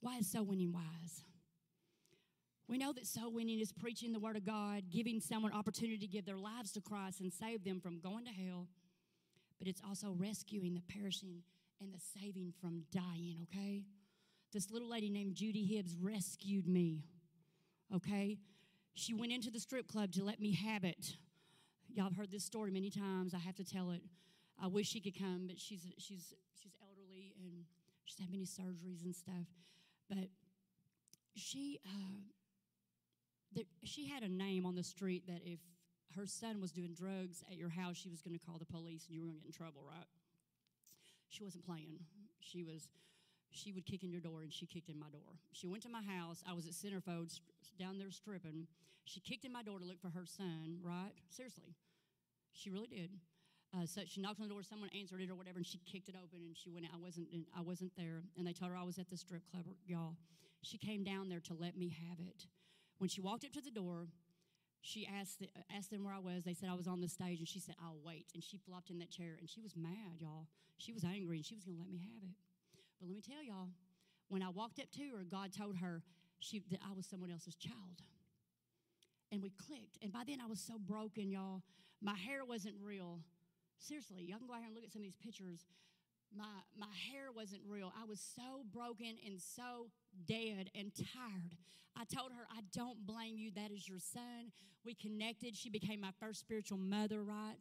[0.01, 1.25] Why is soul winning wise?
[2.67, 6.07] We know that soul winning is preaching the word of God, giving someone opportunity to
[6.07, 8.67] give their lives to Christ and save them from going to hell,
[9.63, 11.41] but it's also rescuing the perishing
[11.81, 13.85] and the saving from dying, okay?
[14.53, 17.05] This little lady named Judy Hibbs rescued me.
[17.95, 18.39] Okay?
[18.95, 21.17] She went into the strip club to let me have it.
[21.95, 23.35] Y'all have heard this story many times.
[23.35, 24.03] I have to tell it.
[24.61, 27.63] I wish she could come, but she's she's she's elderly and
[28.05, 29.47] she's had many surgeries and stuff.
[30.09, 30.29] But
[31.37, 32.19] she uh,
[33.53, 35.61] there, she had a name on the street that if
[36.17, 39.07] her son was doing drugs at your house, she was going to call the police
[39.07, 40.07] and you were going to get in trouble, right?
[41.29, 42.01] She wasn't playing.
[42.41, 42.89] She was
[43.53, 45.37] she would kick in your door and she kicked in my door.
[45.53, 46.43] She went to my house.
[46.49, 47.39] I was at Centerfold
[47.79, 48.67] down there stripping.
[49.05, 51.13] She kicked in my door to look for her son, right?
[51.29, 51.75] Seriously.
[52.53, 53.11] She really did.
[53.75, 56.09] Uh, so she knocked on the door, someone answered it or whatever, and she kicked
[56.09, 56.87] it open and she went.
[56.93, 58.23] I wasn't, I wasn't there.
[58.37, 60.17] And they told her I was at the strip club, y'all.
[60.63, 62.47] She came down there to let me have it.
[62.99, 64.07] When she walked up to the door,
[64.83, 65.43] she asked,
[65.75, 66.43] asked them where I was.
[66.45, 68.27] They said I was on the stage, and she said, I'll wait.
[68.35, 70.49] And she flopped in that chair, and she was mad, y'all.
[70.77, 72.35] She was angry, and she was going to let me have it.
[73.01, 73.69] But let me tell y'all,
[74.29, 76.03] when I walked up to her, God told her
[76.41, 78.03] she, that I was someone else's child.
[79.31, 79.99] And we clicked.
[80.03, 81.63] And by then I was so broken, y'all.
[82.03, 83.21] My hair wasn't real.
[83.79, 85.67] Seriously, y'all can go out here and look at some of these pictures.
[86.37, 87.93] My, my hair wasn't real.
[88.01, 89.89] I was so broken and so
[90.27, 91.57] dead and tired.
[91.97, 93.51] I told her, I don't blame you.
[93.53, 94.53] That is your son.
[94.85, 95.57] We connected.
[95.57, 97.57] She became my first spiritual mother, right?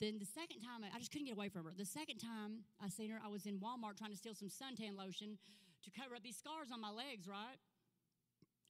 [0.00, 1.72] Then the second time, I just couldn't get away from her.
[1.76, 4.96] The second time I seen her, I was in Walmart trying to steal some suntan
[4.96, 5.36] lotion
[5.84, 7.60] to cover up these scars on my legs, right?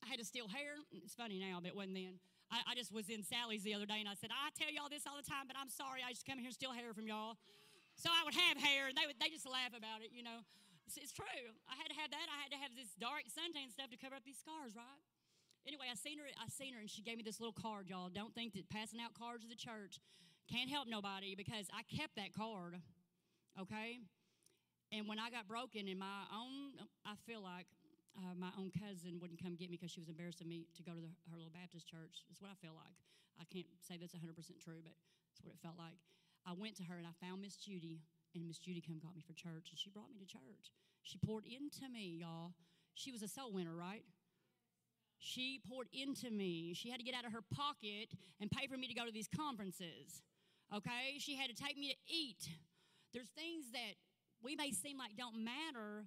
[0.03, 0.75] I had to steal hair.
[0.91, 2.19] It's funny now, but it wasn't then.
[2.51, 4.91] I, I just was in Sally's the other day and I said, I tell y'all
[4.91, 6.03] this all the time, but I'm sorry.
[6.03, 7.39] I just come here and steal hair from y'all.
[8.01, 10.41] So I would have hair and they, would, they just laugh about it, you know.
[10.89, 11.45] It's, it's true.
[11.69, 12.27] I had to have that.
[12.33, 15.01] I had to have this dark suntan stuff to cover up these scars, right?
[15.69, 16.25] Anyway, I seen her.
[16.41, 18.09] I seen her, and she gave me this little card, y'all.
[18.09, 20.01] Don't think that passing out cards to the church
[20.49, 22.81] can't help nobody because I kept that card,
[23.61, 24.01] okay?
[24.91, 27.69] And when I got broken in my own, I feel like
[28.19, 30.83] uh, my own cousin wouldn't come get me because she was embarrassed of me to
[30.83, 32.27] go to the, her little Baptist church.
[32.27, 32.97] That's what I feel like.
[33.39, 34.97] I can't say that's 100% true, but
[35.31, 36.01] that's what it felt like.
[36.51, 38.03] I went to her and I found Miss Judy,
[38.35, 40.75] and Miss Judy come got me for church, and she brought me to church.
[41.03, 42.55] She poured into me, y'all.
[42.95, 44.03] She was a soul winner, right?
[45.19, 46.75] She poured into me.
[46.75, 48.11] She had to get out of her pocket
[48.41, 50.23] and pay for me to go to these conferences
[50.75, 51.19] okay?
[51.19, 52.49] She had to take me to eat.
[53.13, 53.99] There's things that
[54.43, 56.07] we may seem like don't matter,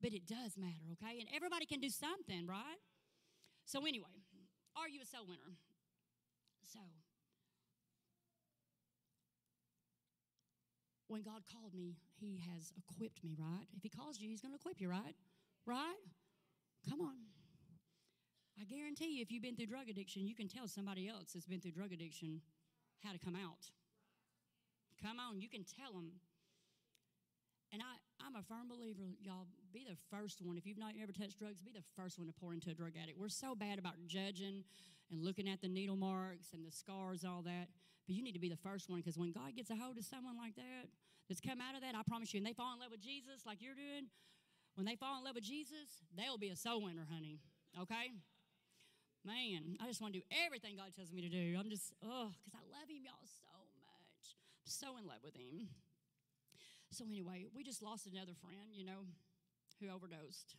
[0.00, 1.20] but it does matter, okay?
[1.20, 2.80] And everybody can do something, right?
[3.64, 4.20] So, anyway,
[4.76, 5.56] are you a soul winner?
[6.68, 6.80] So,
[11.08, 13.66] when God called me, He has equipped me, right?
[13.76, 15.14] If He calls you, He's going to equip you, right?
[15.66, 16.04] Right?
[16.88, 17.14] Come on.
[18.60, 21.46] I guarantee you, if you've been through drug addiction, you can tell somebody else that's
[21.46, 22.40] been through drug addiction
[23.02, 23.70] how to come out.
[25.02, 26.12] Come on, you can tell them.
[27.72, 30.56] And I, I'm a firm believer, y'all, be the first one.
[30.56, 32.92] If you've not ever touched drugs, be the first one to pour into a drug
[33.00, 33.18] addict.
[33.18, 34.62] We're so bad about judging
[35.10, 37.68] and looking at the needle marks and the scars, all that.
[38.06, 40.04] But you need to be the first one because when God gets a hold of
[40.04, 40.92] someone like that
[41.28, 43.48] that's come out of that, I promise you, and they fall in love with Jesus
[43.48, 44.12] like you're doing,
[44.76, 47.40] when they fall in love with Jesus, they'll be a soul winner, honey.
[47.80, 48.12] Okay?
[49.24, 51.56] Man, I just want to do everything God tells me to do.
[51.56, 54.36] I'm just, oh, because I love Him, y'all, so much.
[54.68, 55.72] so in love with him.
[56.92, 59.08] So, anyway, we just lost another friend, you know,
[59.80, 60.54] who overdosed.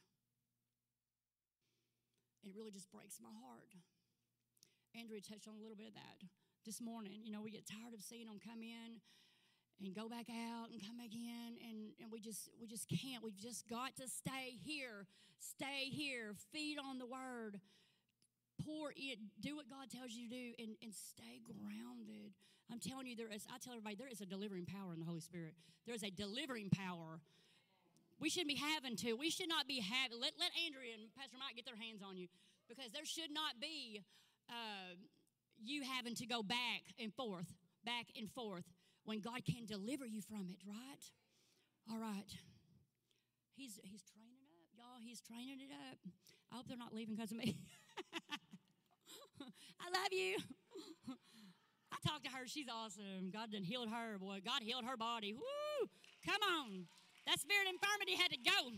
[2.43, 3.71] It really just breaks my heart.
[4.97, 6.25] Andrea touched on a little bit of that
[6.65, 7.21] this morning.
[7.23, 8.99] You know, we get tired of seeing them come in
[9.83, 13.21] and go back out and come back in and, and we just we just can't
[13.21, 15.05] we've just got to stay here
[15.37, 17.59] stay here feed on the word
[18.63, 22.31] pour it do what god tells you to do and, and stay grounded
[22.71, 25.05] I'm telling you, there is, I tell everybody, there is a delivering power in the
[25.05, 25.53] Holy Spirit.
[25.85, 27.21] There is a delivering power.
[28.19, 29.13] We shouldn't be having to.
[29.13, 32.17] We should not be having, let, let Andrea and Pastor Mike get their hands on
[32.17, 32.27] you
[32.65, 34.01] because there should not be
[34.49, 34.97] uh,
[35.63, 37.47] you having to go back and forth,
[37.83, 38.65] back and forth
[39.03, 41.03] when God can deliver you from it, right?
[41.91, 42.31] All right.
[43.55, 44.99] He's, he's training up, y'all.
[44.99, 45.97] He's training it up.
[46.51, 47.57] I hope they're not leaving because of me.
[49.79, 50.37] I love you.
[51.91, 52.47] I talked to her.
[52.47, 53.31] She's awesome.
[53.31, 54.39] God done healed her, boy.
[54.43, 55.33] God healed her body.
[55.33, 55.87] Woo!
[56.25, 56.85] Come on.
[57.27, 58.77] That spirit infirmity had to go.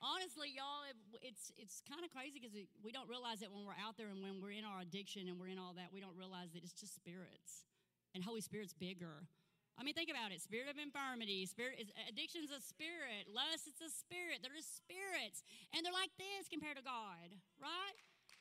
[0.00, 0.88] Honestly, y'all,
[1.20, 4.24] it's it's kind of crazy because we don't realize it when we're out there and
[4.24, 5.92] when we're in our addiction and we're in all that.
[5.92, 7.68] We don't realize that it's just spirits,
[8.16, 9.28] and Holy Spirit's bigger.
[9.76, 10.40] I mean, think about it.
[10.40, 13.28] Spirit of infirmity, spirit is addiction's a spirit.
[13.28, 14.40] Lust, it's a spirit.
[14.40, 15.44] They're just spirits,
[15.76, 17.28] and they're like this compared to God,
[17.60, 17.96] right?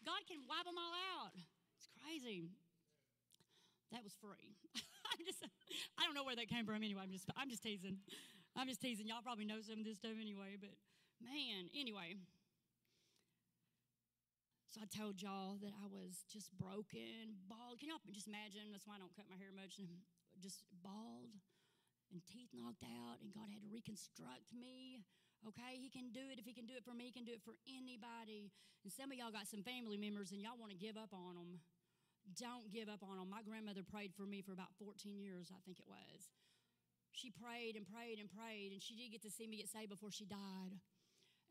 [0.07, 1.35] God can wipe them all out
[1.75, 2.47] It's crazy.
[3.91, 4.55] That was free.
[5.11, 5.43] I'm just,
[5.97, 7.03] I don't know where that came from anyway.
[7.03, 7.97] I'm just, I'm just teasing.
[8.55, 9.07] I'm just teasing.
[9.07, 10.71] Y'all probably know some of this stuff anyway, but
[11.21, 12.17] man, anyway.
[14.69, 17.81] So I told y'all that I was just broken, bald.
[17.81, 18.69] Can y'all just imagine?
[18.69, 19.81] That's why I don't cut my hair much.
[20.39, 21.35] Just bald
[22.15, 25.03] and teeth knocked out, and God had to reconstruct me.
[25.43, 26.39] Okay, He can do it.
[26.39, 28.55] If He can do it for me, He can do it for anybody.
[28.87, 31.35] And some of y'all got some family members, and y'all want to give up on
[31.35, 31.59] them.
[32.39, 33.27] Don't give up on them.
[33.27, 36.31] My grandmother prayed for me for about 14 years, I think it was.
[37.11, 39.89] She prayed and prayed and prayed, and she did get to see me get saved
[39.89, 40.77] before she died.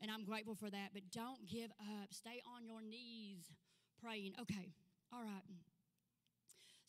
[0.01, 0.89] And I'm grateful for that.
[0.93, 2.13] But don't give up.
[2.13, 3.51] Stay on your knees
[4.01, 4.33] praying.
[4.39, 4.71] Okay,
[5.11, 5.43] all right.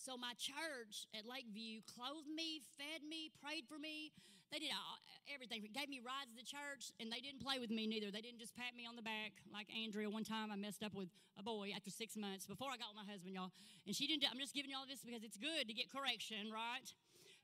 [0.00, 4.16] So my church at Lakeview clothed me, fed me, prayed for me.
[4.48, 4.98] They did all,
[5.30, 5.62] everything.
[5.70, 8.10] Gave me rides to church, and they didn't play with me neither.
[8.10, 10.08] They didn't just pat me on the back like Andrea.
[10.08, 11.06] One time I messed up with
[11.38, 13.54] a boy after six months before I got with my husband, y'all.
[13.86, 14.26] And she didn't.
[14.26, 16.88] I'm just giving y'all this because it's good to get correction, right?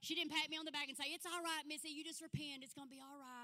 [0.01, 2.25] She didn't pat me on the back and say, It's all right, Missy, you just
[2.25, 2.65] repent.
[2.65, 3.36] It's to be all right.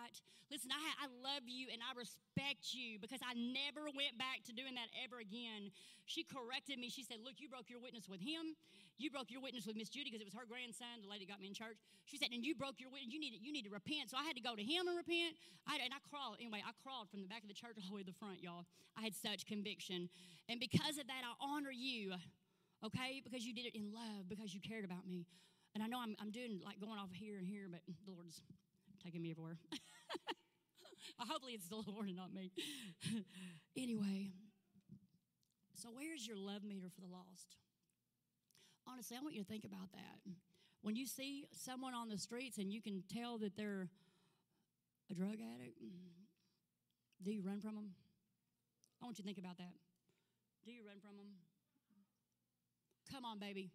[0.51, 4.51] Listen, I, I love you and I respect you because I never went back to
[4.53, 5.73] doing that ever again.
[6.05, 6.89] She corrected me.
[6.89, 8.53] She said, Look, you broke your witness with him.
[9.01, 11.41] You broke your witness with Miss Judy because it was her grandson, the lady got
[11.41, 11.81] me in church.
[12.05, 13.09] She said, And you broke your witness.
[13.09, 14.13] You need, you need to repent.
[14.13, 15.33] So I had to go to him and repent.
[15.65, 16.37] I, and I crawled.
[16.37, 18.43] Anyway, I crawled from the back of the church all the way to the front,
[18.43, 18.69] y'all.
[18.93, 20.11] I had such conviction.
[20.51, 22.13] And because of that, I honor you
[22.85, 23.21] okay?
[23.23, 25.25] Because you did it in love, because you cared about me.
[25.73, 28.41] And I know I'm, I'm doing like going off here and here, but the Lord's
[29.03, 29.57] taking me everywhere.
[31.19, 32.51] Hopefully it's the Lord and not me.
[33.77, 34.31] anyway,
[35.75, 37.57] so where's your love meter for the lost?
[38.87, 40.19] Honestly, I want you to think about that.
[40.81, 43.89] When you see someone on the streets and you can tell that they're
[45.09, 45.79] a drug addict,
[47.23, 47.95] do you run from them?
[49.01, 49.75] I want you to think about that.
[50.65, 51.31] Do you run from them?
[53.11, 53.71] Come on, baby.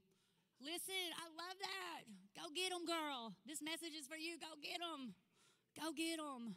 [0.61, 2.03] Listen, I love that.
[2.35, 3.37] Go get them, girl.
[3.47, 4.37] This message is for you.
[4.41, 5.15] Go get them.
[5.79, 6.55] Go get them.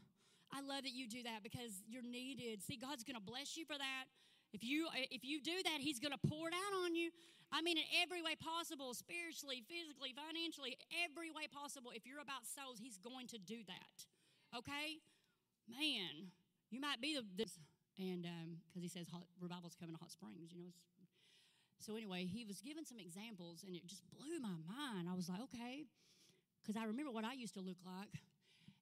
[0.51, 2.61] I love that you do that because you're needed.
[2.61, 4.11] See, God's going to bless you for that.
[4.51, 7.09] If you if you do that, He's going to pour it out on you.
[7.53, 11.91] I mean, in every way possible, spiritually, physically, financially, every way possible.
[11.95, 13.95] If you're about souls, He's going to do that.
[14.51, 14.99] Okay,
[15.71, 16.35] man,
[16.67, 17.55] you might be the this,
[17.95, 20.75] and because um, He says hot, revival's coming to Hot Springs, you know,
[21.81, 25.09] so, anyway, he was giving some examples and it just blew my mind.
[25.09, 25.85] I was like, okay,
[26.61, 28.21] because I remember what I used to look like.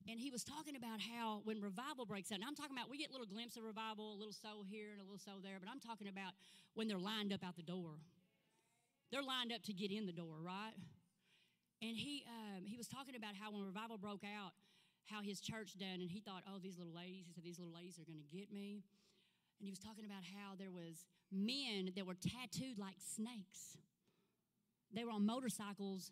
[0.09, 2.97] And he was talking about how when revival breaks out, and I'm talking about we
[2.97, 5.61] get a little glimpse of revival, a little soul here and a little soul there,
[5.61, 6.33] but I'm talking about
[6.73, 8.01] when they're lined up out the door.
[9.11, 10.73] They're lined up to get in the door, right?
[11.81, 14.57] And he um, he was talking about how when revival broke out,
[15.05, 17.29] how his church done, and he thought, oh, these little ladies.
[17.29, 18.81] He said these little ladies are going to get me
[19.59, 23.77] and he was talking about how there was men that were tattooed like snakes.
[24.93, 26.11] They were on motorcycles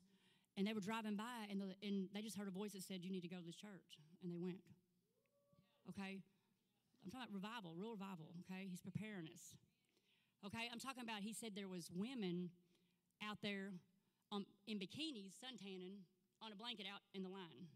[0.58, 3.06] and they were driving by and, the, and they just heard a voice that said,
[3.06, 4.02] You need to go to this church.
[4.26, 4.66] And they went.
[5.94, 6.18] Okay?
[7.06, 8.68] I'm talking about revival, real revival, okay?
[8.68, 9.56] He's preparing us.
[10.44, 10.66] Okay?
[10.74, 12.50] I'm talking about, he said there was women
[13.22, 13.78] out there
[14.34, 16.04] um, in bikinis, suntanning,
[16.42, 17.70] on a blanket out in the line.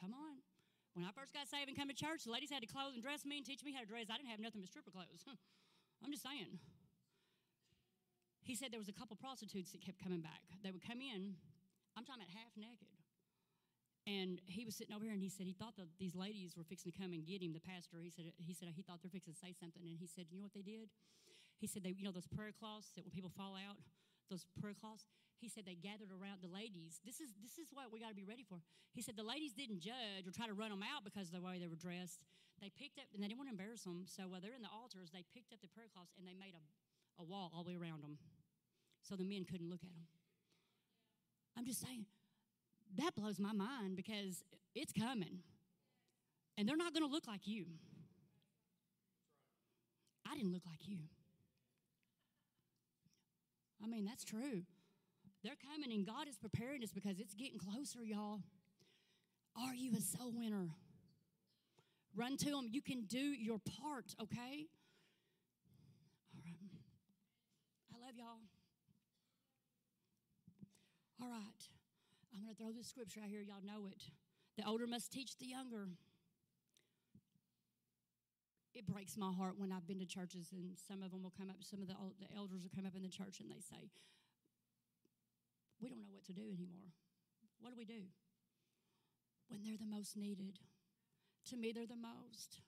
[0.00, 0.38] Come on.
[0.94, 3.02] When I first got saved and come to church, the ladies had to clothe and
[3.02, 4.06] dress me and teach me how to dress.
[4.10, 5.26] I didn't have nothing but stripper clothes.
[6.02, 6.58] I'm just saying.
[8.48, 10.40] He said there was a couple prostitutes that kept coming back.
[10.64, 11.36] They would come in,
[11.92, 12.88] I'm talking about half naked.
[14.08, 16.64] And he was sitting over here and he said he thought that these ladies were
[16.64, 18.00] fixing to come and get him, the pastor.
[18.00, 19.84] He said he said he thought they're fixing to say something.
[19.84, 20.88] And he said, You know what they did?
[21.60, 23.76] He said they, you know, those prayer cloths that when people fall out,
[24.32, 25.04] those prayer cloths.
[25.44, 27.04] He said they gathered around the ladies.
[27.04, 28.64] This is this is what we got to be ready for.
[28.96, 31.44] He said the ladies didn't judge or try to run them out because of the
[31.44, 32.24] way they were dressed.
[32.64, 34.08] They picked up and they didn't want to embarrass them.
[34.08, 36.56] So while they're in the altars, they picked up the prayer cloths and they made
[36.56, 36.64] a,
[37.20, 38.16] a wall all the way around them,
[39.02, 40.06] so the men couldn't look at them.
[41.56, 42.06] I'm just saying
[42.96, 44.42] that blows my mind because
[44.74, 45.40] it's coming,
[46.56, 47.66] and they're not going to look like you.
[50.30, 50.98] I didn't look like you.
[53.82, 54.62] I mean, that's true.
[55.44, 58.40] They're coming, and God is preparing us because it's getting closer, y'all.
[59.56, 60.70] Are you a soul winner?
[62.16, 62.68] Run to them.
[62.70, 64.66] You can do your part, okay?
[66.34, 66.56] All right.
[67.94, 68.47] I love y'all.
[71.20, 71.62] All right.
[72.34, 73.40] I'm going to throw this scripture out here.
[73.40, 74.02] Y'all know it.
[74.56, 75.88] The older must teach the younger
[78.78, 81.50] it breaks my heart when I've been to churches and some of them will come
[81.50, 83.90] up, some of the, the elders will come up in the church and they say,
[85.82, 86.94] We don't know what to do anymore.
[87.60, 88.06] What do we do?
[89.48, 90.60] When they're the most needed.
[91.50, 92.60] To me, they're the most.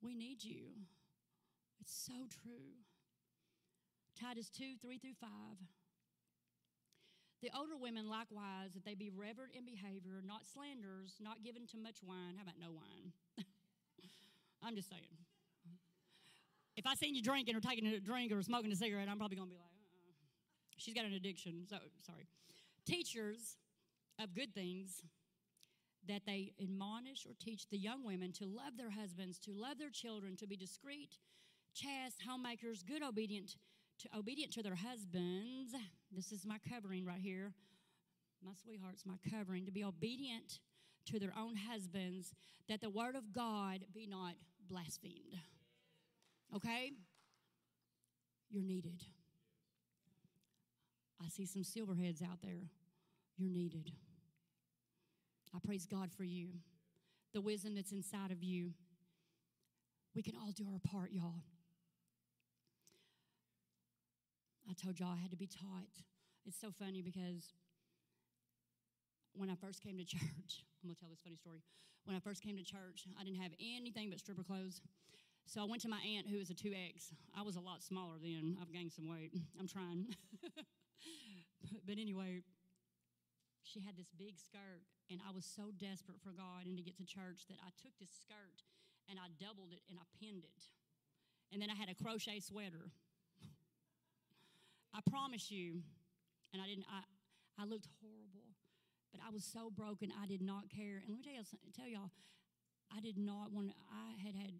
[0.00, 0.88] We need you.
[1.78, 2.80] It's so true.
[4.18, 5.28] Titus 2 3 through 5.
[7.44, 11.76] The older women likewise, that they be reverent in behavior, not slanders, not given to
[11.76, 12.40] much wine.
[12.40, 13.12] How about no wine?
[14.64, 15.12] I'm just saying.
[16.74, 19.36] If I seen you drinking or taking a drink or smoking a cigarette, I'm probably
[19.36, 20.24] gonna be like, uh-uh.
[20.78, 21.66] she's got an addiction.
[21.68, 22.28] So sorry.
[22.86, 23.58] Teachers
[24.18, 25.02] of good things
[26.08, 29.90] that they admonish or teach the young women to love their husbands, to love their
[29.90, 31.18] children, to be discreet,
[31.74, 33.56] chaste, homemakers, good, obedient,
[34.00, 35.74] to obedient to their husbands.
[36.10, 37.52] This is my covering right here.
[38.44, 40.58] My sweetheart's my covering to be obedient
[41.06, 42.32] to their own husbands,
[42.68, 44.34] that the word of God be not
[44.68, 45.38] blasphemed.
[46.54, 46.92] Okay?
[48.50, 49.02] You're needed.
[51.22, 52.70] I see some silverheads out there.
[53.36, 53.92] You're needed.
[55.54, 56.48] I praise God for you.
[57.32, 58.72] The wisdom that's inside of you.
[60.14, 61.42] We can all do our part, y'all.
[64.68, 65.92] I told y'all I had to be taught.
[66.46, 67.52] It's so funny because
[69.34, 71.60] when I first came to church, I'm gonna tell this funny story.
[72.04, 74.80] When I first came to church, I didn't have anything but stripper clothes.
[75.46, 77.12] So I went to my aunt who is a 2X.
[77.36, 78.56] I was a lot smaller then.
[78.60, 79.32] I've gained some weight.
[79.60, 80.08] I'm trying.
[81.86, 82.40] but anyway,
[83.62, 86.96] she had this big skirt, and I was so desperate for God and to get
[86.96, 88.64] to church that I took this skirt
[89.08, 90.64] and I doubled it and I pinned it.
[91.52, 92.88] And then I had a crochet sweater.
[94.94, 95.82] I promise you,
[96.52, 97.02] and I didn't, I,
[97.60, 98.46] I looked horrible,
[99.10, 101.02] but I was so broken, I did not care.
[101.02, 101.42] And let me tell, you,
[101.74, 102.10] tell y'all,
[102.94, 104.54] I did not want, I had had,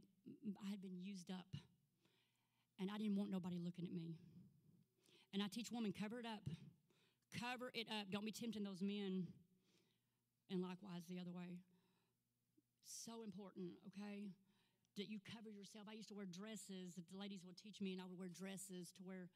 [0.59, 1.47] I had been used up,
[2.81, 4.19] and I didn't want nobody looking at me.
[5.33, 6.43] And I teach women, cover it up.
[7.35, 8.11] Cover it up.
[8.11, 9.27] Don't be tempting those men.
[10.51, 11.59] And likewise, the other way.
[12.87, 14.31] So important, okay?
[14.97, 15.87] That you cover yourself.
[15.91, 18.95] I used to wear dresses the ladies would teach me, and I would wear dresses
[18.99, 19.27] to where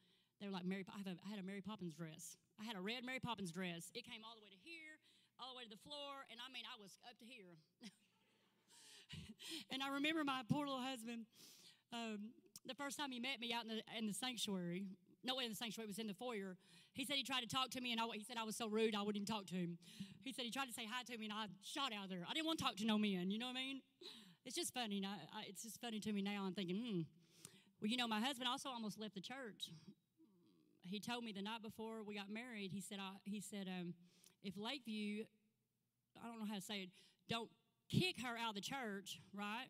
[0.41, 0.87] they were like Mary.
[0.87, 2.39] I, I had a Mary Poppins dress.
[2.61, 3.91] I had a red Mary Poppins dress.
[3.95, 4.99] It came all the way to here,
[5.39, 7.59] all the way to the floor, and I mean, I was up to here.
[9.71, 11.27] and I remember my poor little husband.
[11.93, 12.35] Um,
[12.67, 14.87] the first time he met me out in the in the sanctuary,
[15.25, 16.57] no, way in the sanctuary, it was in the foyer.
[16.95, 18.67] He said he tried to talk to me, and I, he said I was so
[18.67, 19.79] rude, I wouldn't even talk to him.
[20.23, 22.27] He said he tried to say hi to me, and I shot out there.
[22.29, 23.81] I didn't want to talk to no men, you know what I mean?
[24.45, 25.01] It's just funny.
[25.01, 26.45] Now, I, it's just funny to me now.
[26.47, 27.01] I'm thinking, hmm.
[27.81, 29.71] Well, you know, my husband also almost left the church.
[30.89, 32.71] He told me the night before we got married.
[32.73, 33.95] He said, I, he said, um,
[34.43, 35.25] if Lakeview,
[36.23, 36.91] I don't know how to say it,
[37.29, 37.49] don't
[37.91, 39.67] kick her out of the church, right?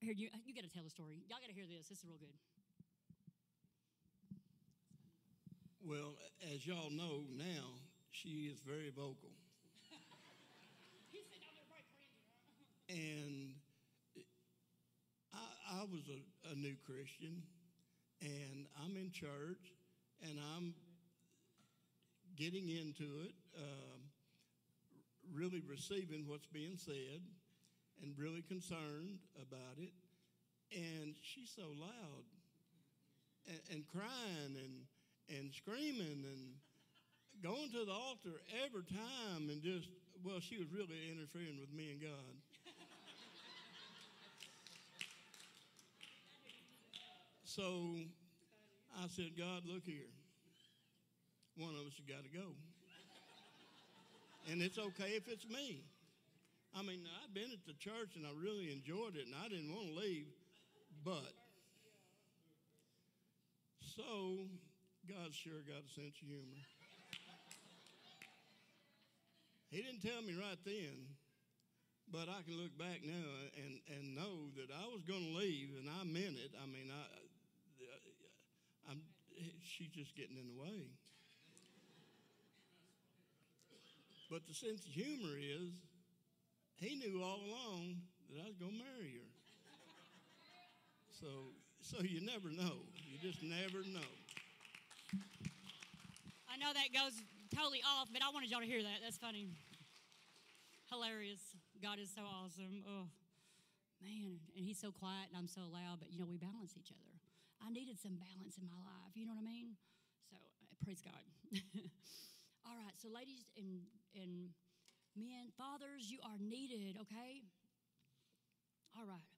[0.00, 1.24] Here, you you got to tell the story.
[1.28, 1.88] Y'all got to hear this.
[1.88, 2.28] This is real good.
[5.82, 6.14] Well,
[6.54, 7.80] as y'all know now,
[8.10, 9.30] she is very vocal.
[12.88, 13.54] and
[15.32, 17.42] I, I was a, a, new Christian,
[18.20, 19.74] and I'm in church,
[20.22, 20.74] and I'm
[22.36, 24.00] getting into it, um,
[25.32, 27.20] really receiving what's being said,
[28.02, 29.92] and really concerned about it.
[30.70, 32.24] And she's so loud
[33.46, 34.84] and, and crying and
[35.28, 36.56] and screaming and
[37.42, 39.88] going to the altar every time and just,
[40.24, 42.34] well, she was really interfering with me and God.
[47.58, 47.98] So
[49.02, 50.06] I said, God, look here.
[51.56, 52.54] One of us has got to go.
[54.46, 55.82] and it's okay if it's me.
[56.70, 59.74] I mean, I'd been at the church and I really enjoyed it and I didn't
[59.74, 60.30] want to leave,
[61.04, 61.34] but
[63.82, 64.46] so
[65.10, 66.62] God sure got a sense of humor.
[69.74, 71.10] He didn't tell me right then,
[72.06, 73.26] but I can look back now
[73.58, 76.54] and, and know that I was going to leave, and I meant it.
[76.56, 77.04] I mean, I,
[77.80, 79.00] Uh, I'm,
[79.62, 80.90] she's just getting in the way.
[84.30, 85.72] But the sense of humor is,
[86.76, 87.96] he knew all along
[88.30, 89.28] that I was going to marry her.
[91.20, 91.26] So,
[91.80, 92.84] so you never know.
[93.08, 94.12] You just never know.
[96.46, 97.16] I know that goes
[97.54, 99.00] totally off, but I wanted y'all to hear that.
[99.02, 99.48] That's funny.
[100.90, 101.40] Hilarious.
[101.82, 102.84] God is so awesome.
[102.86, 103.08] Oh,
[104.02, 104.38] man.
[104.56, 107.17] And He's so quiet and I'm so loud, but you know, we balance each other.
[107.58, 109.12] I needed some balance in my life.
[109.18, 109.74] You know what I mean?
[110.30, 111.24] So, uh, praise God.
[112.66, 112.94] All right.
[113.00, 113.82] So, ladies and,
[114.14, 114.54] and
[115.18, 117.42] men, fathers, you are needed, okay?
[118.94, 119.28] All right.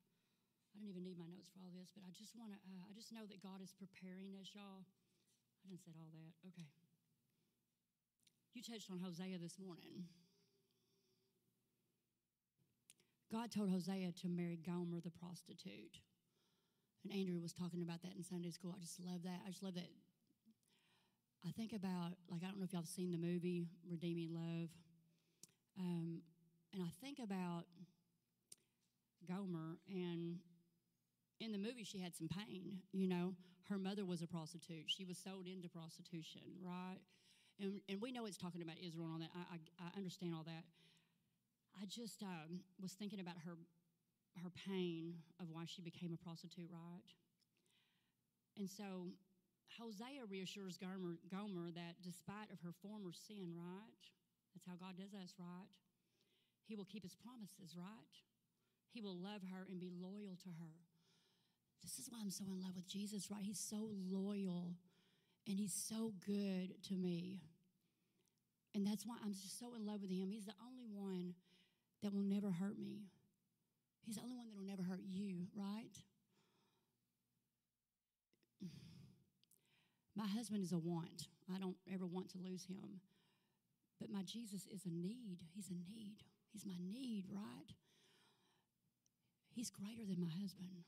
[0.73, 2.87] I don't even need my notes for all this, but I just want to, uh,
[2.87, 4.87] I just know that God is preparing us, y'all.
[5.61, 6.33] I didn't say all that.
[6.55, 6.71] Okay.
[8.55, 10.07] You touched on Hosea this morning.
[13.31, 16.03] God told Hosea to marry Gomer the prostitute.
[17.05, 18.75] And Andrew was talking about that in Sunday school.
[18.77, 19.41] I just love that.
[19.47, 19.89] I just love that.
[21.47, 24.69] I think about, like, I don't know if y'all have seen the movie Redeeming Love.
[25.79, 26.21] Um,
[26.75, 27.65] and I think about
[29.27, 30.37] Gomer, and
[31.41, 32.81] in the movie, she had some pain.
[32.93, 33.33] You know,
[33.71, 36.99] her mother was a prostitute, she was sold into prostitution, right?
[37.59, 39.31] And, and we know it's talking about Israel and all that.
[39.35, 40.65] I, I, I understand all that.
[41.81, 43.57] I just um, was thinking about her,
[44.43, 47.09] her pain of why she became a prostitute, right?
[48.57, 49.11] And so
[49.78, 54.03] Hosea reassures Gomer, Gomer that despite of her former sin, right?
[54.55, 55.70] That's how God does us, right?
[56.66, 58.14] He will keep his promises, right?
[58.93, 60.74] He will love her and be loyal to her.
[61.83, 63.43] This is why I'm so in love with Jesus, right?
[63.43, 64.74] He's so loyal
[65.47, 67.41] and he's so good to me.
[68.74, 70.31] And that's why I'm just so in love with him.
[70.31, 71.35] He's the only one
[72.03, 73.07] that will never hurt me.
[74.05, 75.97] He's the only one that will never hurt you, right?
[80.17, 81.29] My husband is a want.
[81.55, 83.01] I don't ever want to lose him.
[84.01, 85.39] But my Jesus is a need.
[85.55, 86.25] He's a need.
[86.53, 87.73] He's my need, right?
[89.55, 90.85] He's greater than my husband.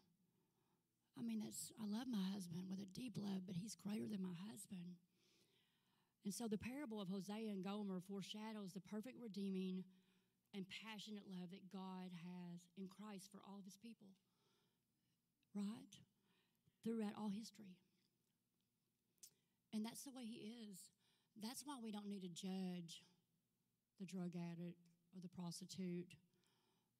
[1.18, 4.22] I mean, that's I love my husband with a deep love, but he's greater than
[4.22, 4.96] my husband.
[6.24, 9.84] And so the parable of Hosea and Gomer foreshadows the perfect redeeming
[10.52, 14.12] and passionate love that God has in Christ for all of his people.
[15.56, 15.96] Right?
[16.84, 17.76] Throughout all history.
[19.72, 20.92] And that's the way he is.
[21.40, 23.04] That's why we don't need to judge
[23.98, 24.84] the drug addict
[25.16, 26.12] or the prostitute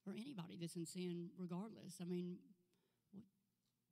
[0.06, 2.00] or anybody that's in sin, regardless.
[2.00, 2.40] I mean,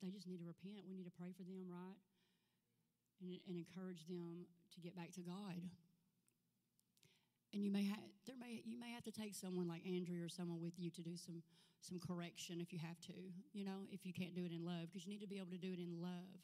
[0.01, 0.89] they just need to repent.
[0.89, 2.01] We need to pray for them, right?
[3.21, 5.61] And, and encourage them to get back to God.
[7.53, 10.29] And you may have there may you may have to take someone like Andrew or
[10.29, 11.43] someone with you to do some
[11.81, 13.17] some correction if you have to.
[13.51, 15.51] You know, if you can't do it in love, because you need to be able
[15.51, 16.39] to do it in love.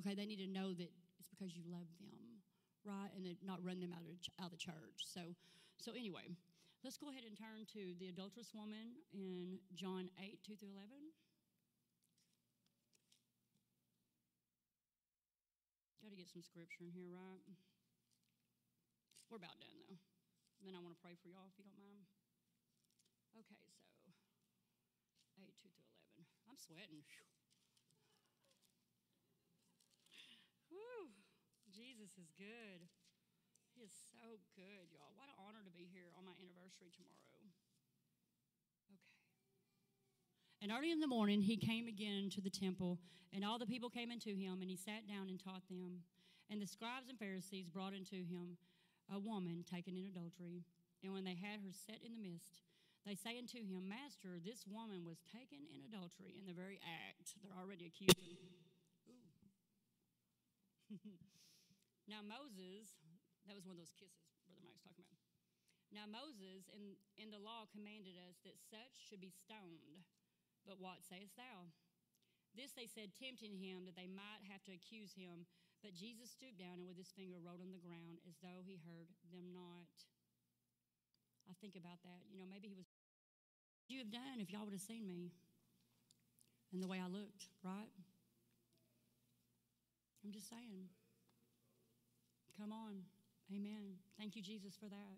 [0.00, 0.88] Okay, they need to know that
[1.20, 2.40] it's because you love them,
[2.84, 4.08] right, and not run them out of
[4.40, 5.04] out of the church.
[5.04, 5.20] So,
[5.76, 6.32] so anyway,
[6.84, 11.12] let's go ahead and turn to the adulterous woman in John eight two through eleven.
[16.00, 17.42] Got to get some scripture in here, right?
[19.28, 20.15] We're about done, though.
[20.64, 22.06] Then I want to pray for y'all, if you don't mind.
[23.36, 23.68] Okay,
[24.00, 24.08] so
[25.36, 26.24] 8, 2 through 11.
[26.48, 27.04] I'm sweating.
[30.72, 31.12] Whew.
[31.68, 32.88] Jesus is good.
[33.76, 35.12] He is so good, y'all.
[35.12, 37.44] What an honor to be here on my anniversary tomorrow.
[38.88, 38.96] Okay.
[40.64, 42.98] And early in the morning, he came again to the temple,
[43.36, 46.00] and all the people came into him, and he sat down and taught them.
[46.48, 48.56] And the scribes and Pharisees brought unto him
[49.12, 50.64] a woman taken in adultery.
[51.02, 52.62] And when they had her set in the midst,
[53.06, 57.38] they say unto him, Master, this woman was taken in adultery in the very act.
[57.38, 58.34] They're already accusing.
[62.10, 62.98] now, Moses,
[63.46, 65.22] that was one of those kisses Brother Mike's talking about.
[65.94, 70.02] Now, Moses in, in the law commanded us that such should be stoned.
[70.66, 71.70] But what sayest thou?
[72.58, 75.46] This they said, tempting him that they might have to accuse him.
[75.84, 78.80] But Jesus stooped down and with his finger wrote on the ground as though he
[78.82, 79.92] heard them not.
[81.48, 82.26] I think about that.
[82.30, 82.90] You know, maybe he was,
[83.86, 85.30] you have done if y'all would have seen me
[86.72, 87.92] and the way I looked, right?
[90.24, 90.90] I'm just saying.
[92.58, 93.04] Come on.
[93.54, 93.94] Amen.
[94.18, 95.16] Thank you, Jesus, for that.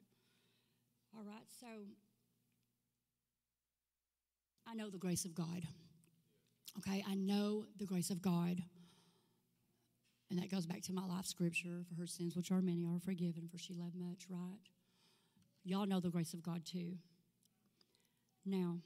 [1.17, 1.67] All right, so
[4.67, 5.63] I know the grace of God.
[6.79, 8.63] Okay, I know the grace of God.
[10.31, 13.01] And that goes back to my life scripture for her sins, which are many, are
[13.01, 14.59] forgiven, for she loved much, right?
[15.65, 16.97] Y'all know the grace of God too.
[18.45, 18.79] Now,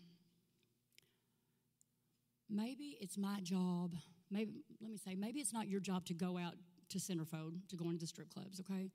[2.48, 3.94] maybe it's my job,
[4.30, 6.54] maybe, let me say, maybe it's not your job to go out
[6.90, 8.90] to centerfold, to go into the strip clubs, okay?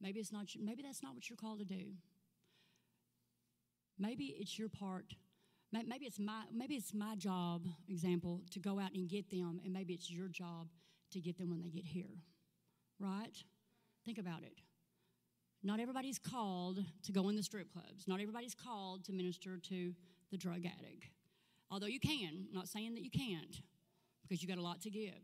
[0.00, 1.92] Maybe it's not, maybe that's not what you're called to do.
[3.98, 5.14] Maybe it's your part
[5.72, 9.72] Maybe it's my maybe it's my job, example, to go out and get them, and
[9.72, 10.68] maybe it's your job
[11.16, 12.22] to get them when they get here.
[13.00, 13.36] Right?
[14.04, 14.60] Think about it.
[15.62, 18.06] Not everybody's called to go in the strip clubs.
[18.06, 19.94] Not everybody's called to minister to
[20.30, 21.08] the drug addict.
[21.70, 23.60] Although you can, not saying that you can't,
[24.22, 25.14] because you got a lot to give.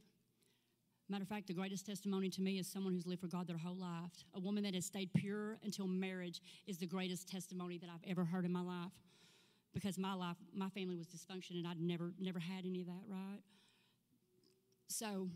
[1.09, 3.59] Matter of fact, the greatest testimony to me is someone who's lived for God their
[3.59, 4.25] whole life.
[4.35, 8.25] A woman that has stayed pure until marriage is the greatest testimony that I've ever
[8.25, 8.93] heard in my life
[9.75, 13.03] because my life, my family was dysfunction and I'd never, never had any of that,
[13.09, 13.41] right?
[14.89, 15.29] So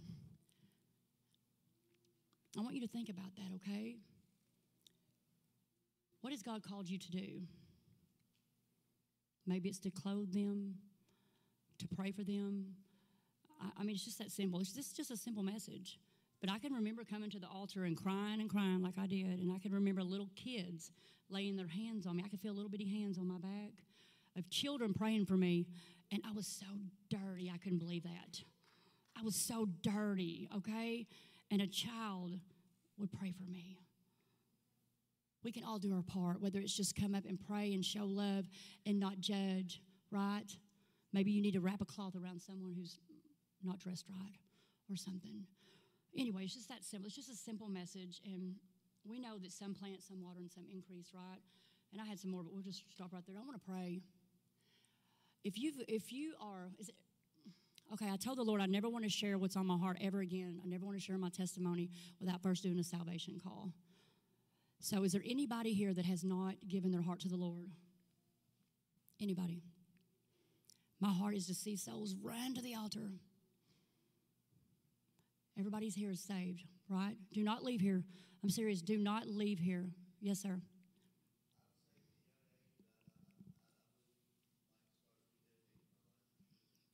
[2.56, 3.96] I want you to think about that, okay?
[6.22, 7.42] What has God called you to do?
[9.46, 10.74] Maybe it's to clothe them,
[11.78, 12.74] to pray for them.
[13.60, 14.60] I, I mean, it's just that simple.
[14.60, 15.98] It's just, just a simple message.
[16.40, 19.38] But I can remember coming to the altar and crying and crying like I did.
[19.38, 20.90] And I can remember little kids
[21.30, 22.22] laying their hands on me.
[22.24, 23.72] I could feel little bitty hands on my back
[24.36, 25.66] of children praying for me.
[26.12, 26.66] And I was so
[27.10, 28.42] dirty, I couldn't believe that.
[29.18, 31.06] I was so dirty, okay?
[31.50, 32.32] And a child
[32.98, 33.78] would pray for me.
[35.42, 38.04] We can all do our part, whether it's just come up and pray and show
[38.04, 38.46] love
[38.84, 39.80] and not judge,
[40.10, 40.46] right?
[41.12, 42.98] Maybe you need to wrap a cloth around someone who's
[43.62, 44.38] not dressed right
[44.90, 45.44] or something.
[46.18, 47.06] Anyway, it's just that simple.
[47.06, 48.20] It's just a simple message.
[48.24, 48.56] And
[49.04, 51.40] we know that some plant, some water, and some increase, right?
[51.92, 53.36] And I had some more, but we'll just stop right there.
[53.38, 54.00] I want to pray.
[55.44, 56.96] If you if you are, is it,
[57.92, 60.20] okay, I told the Lord I never want to share what's on my heart ever
[60.20, 60.60] again.
[60.62, 63.72] I never want to share my testimony without first doing a salvation call.
[64.80, 67.70] So, is there anybody here that has not given their heart to the Lord?
[69.20, 69.62] Anybody?
[71.00, 73.10] My heart is to see souls run to the altar.
[75.58, 77.16] Everybody's here is saved, right?
[77.32, 78.02] Do not leave here.
[78.42, 78.82] I'm serious.
[78.82, 79.86] Do not leave here.
[80.20, 80.60] Yes, sir.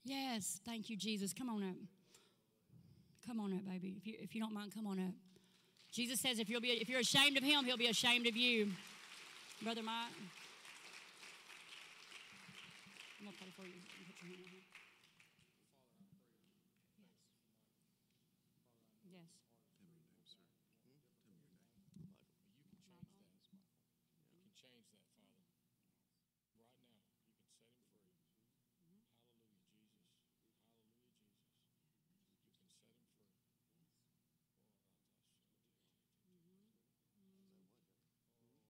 [0.04, 1.32] Yes, thank you, Jesus.
[1.32, 1.76] Come on up.
[3.26, 3.94] Come on up, baby.
[3.98, 5.14] If you, if you don't mind, come on up.
[5.92, 8.72] Jesus says if, you'll be, if you're ashamed of him, he'll be ashamed of you.
[9.62, 10.10] Brother Mike.
[13.20, 14.61] I'm going to pray for you.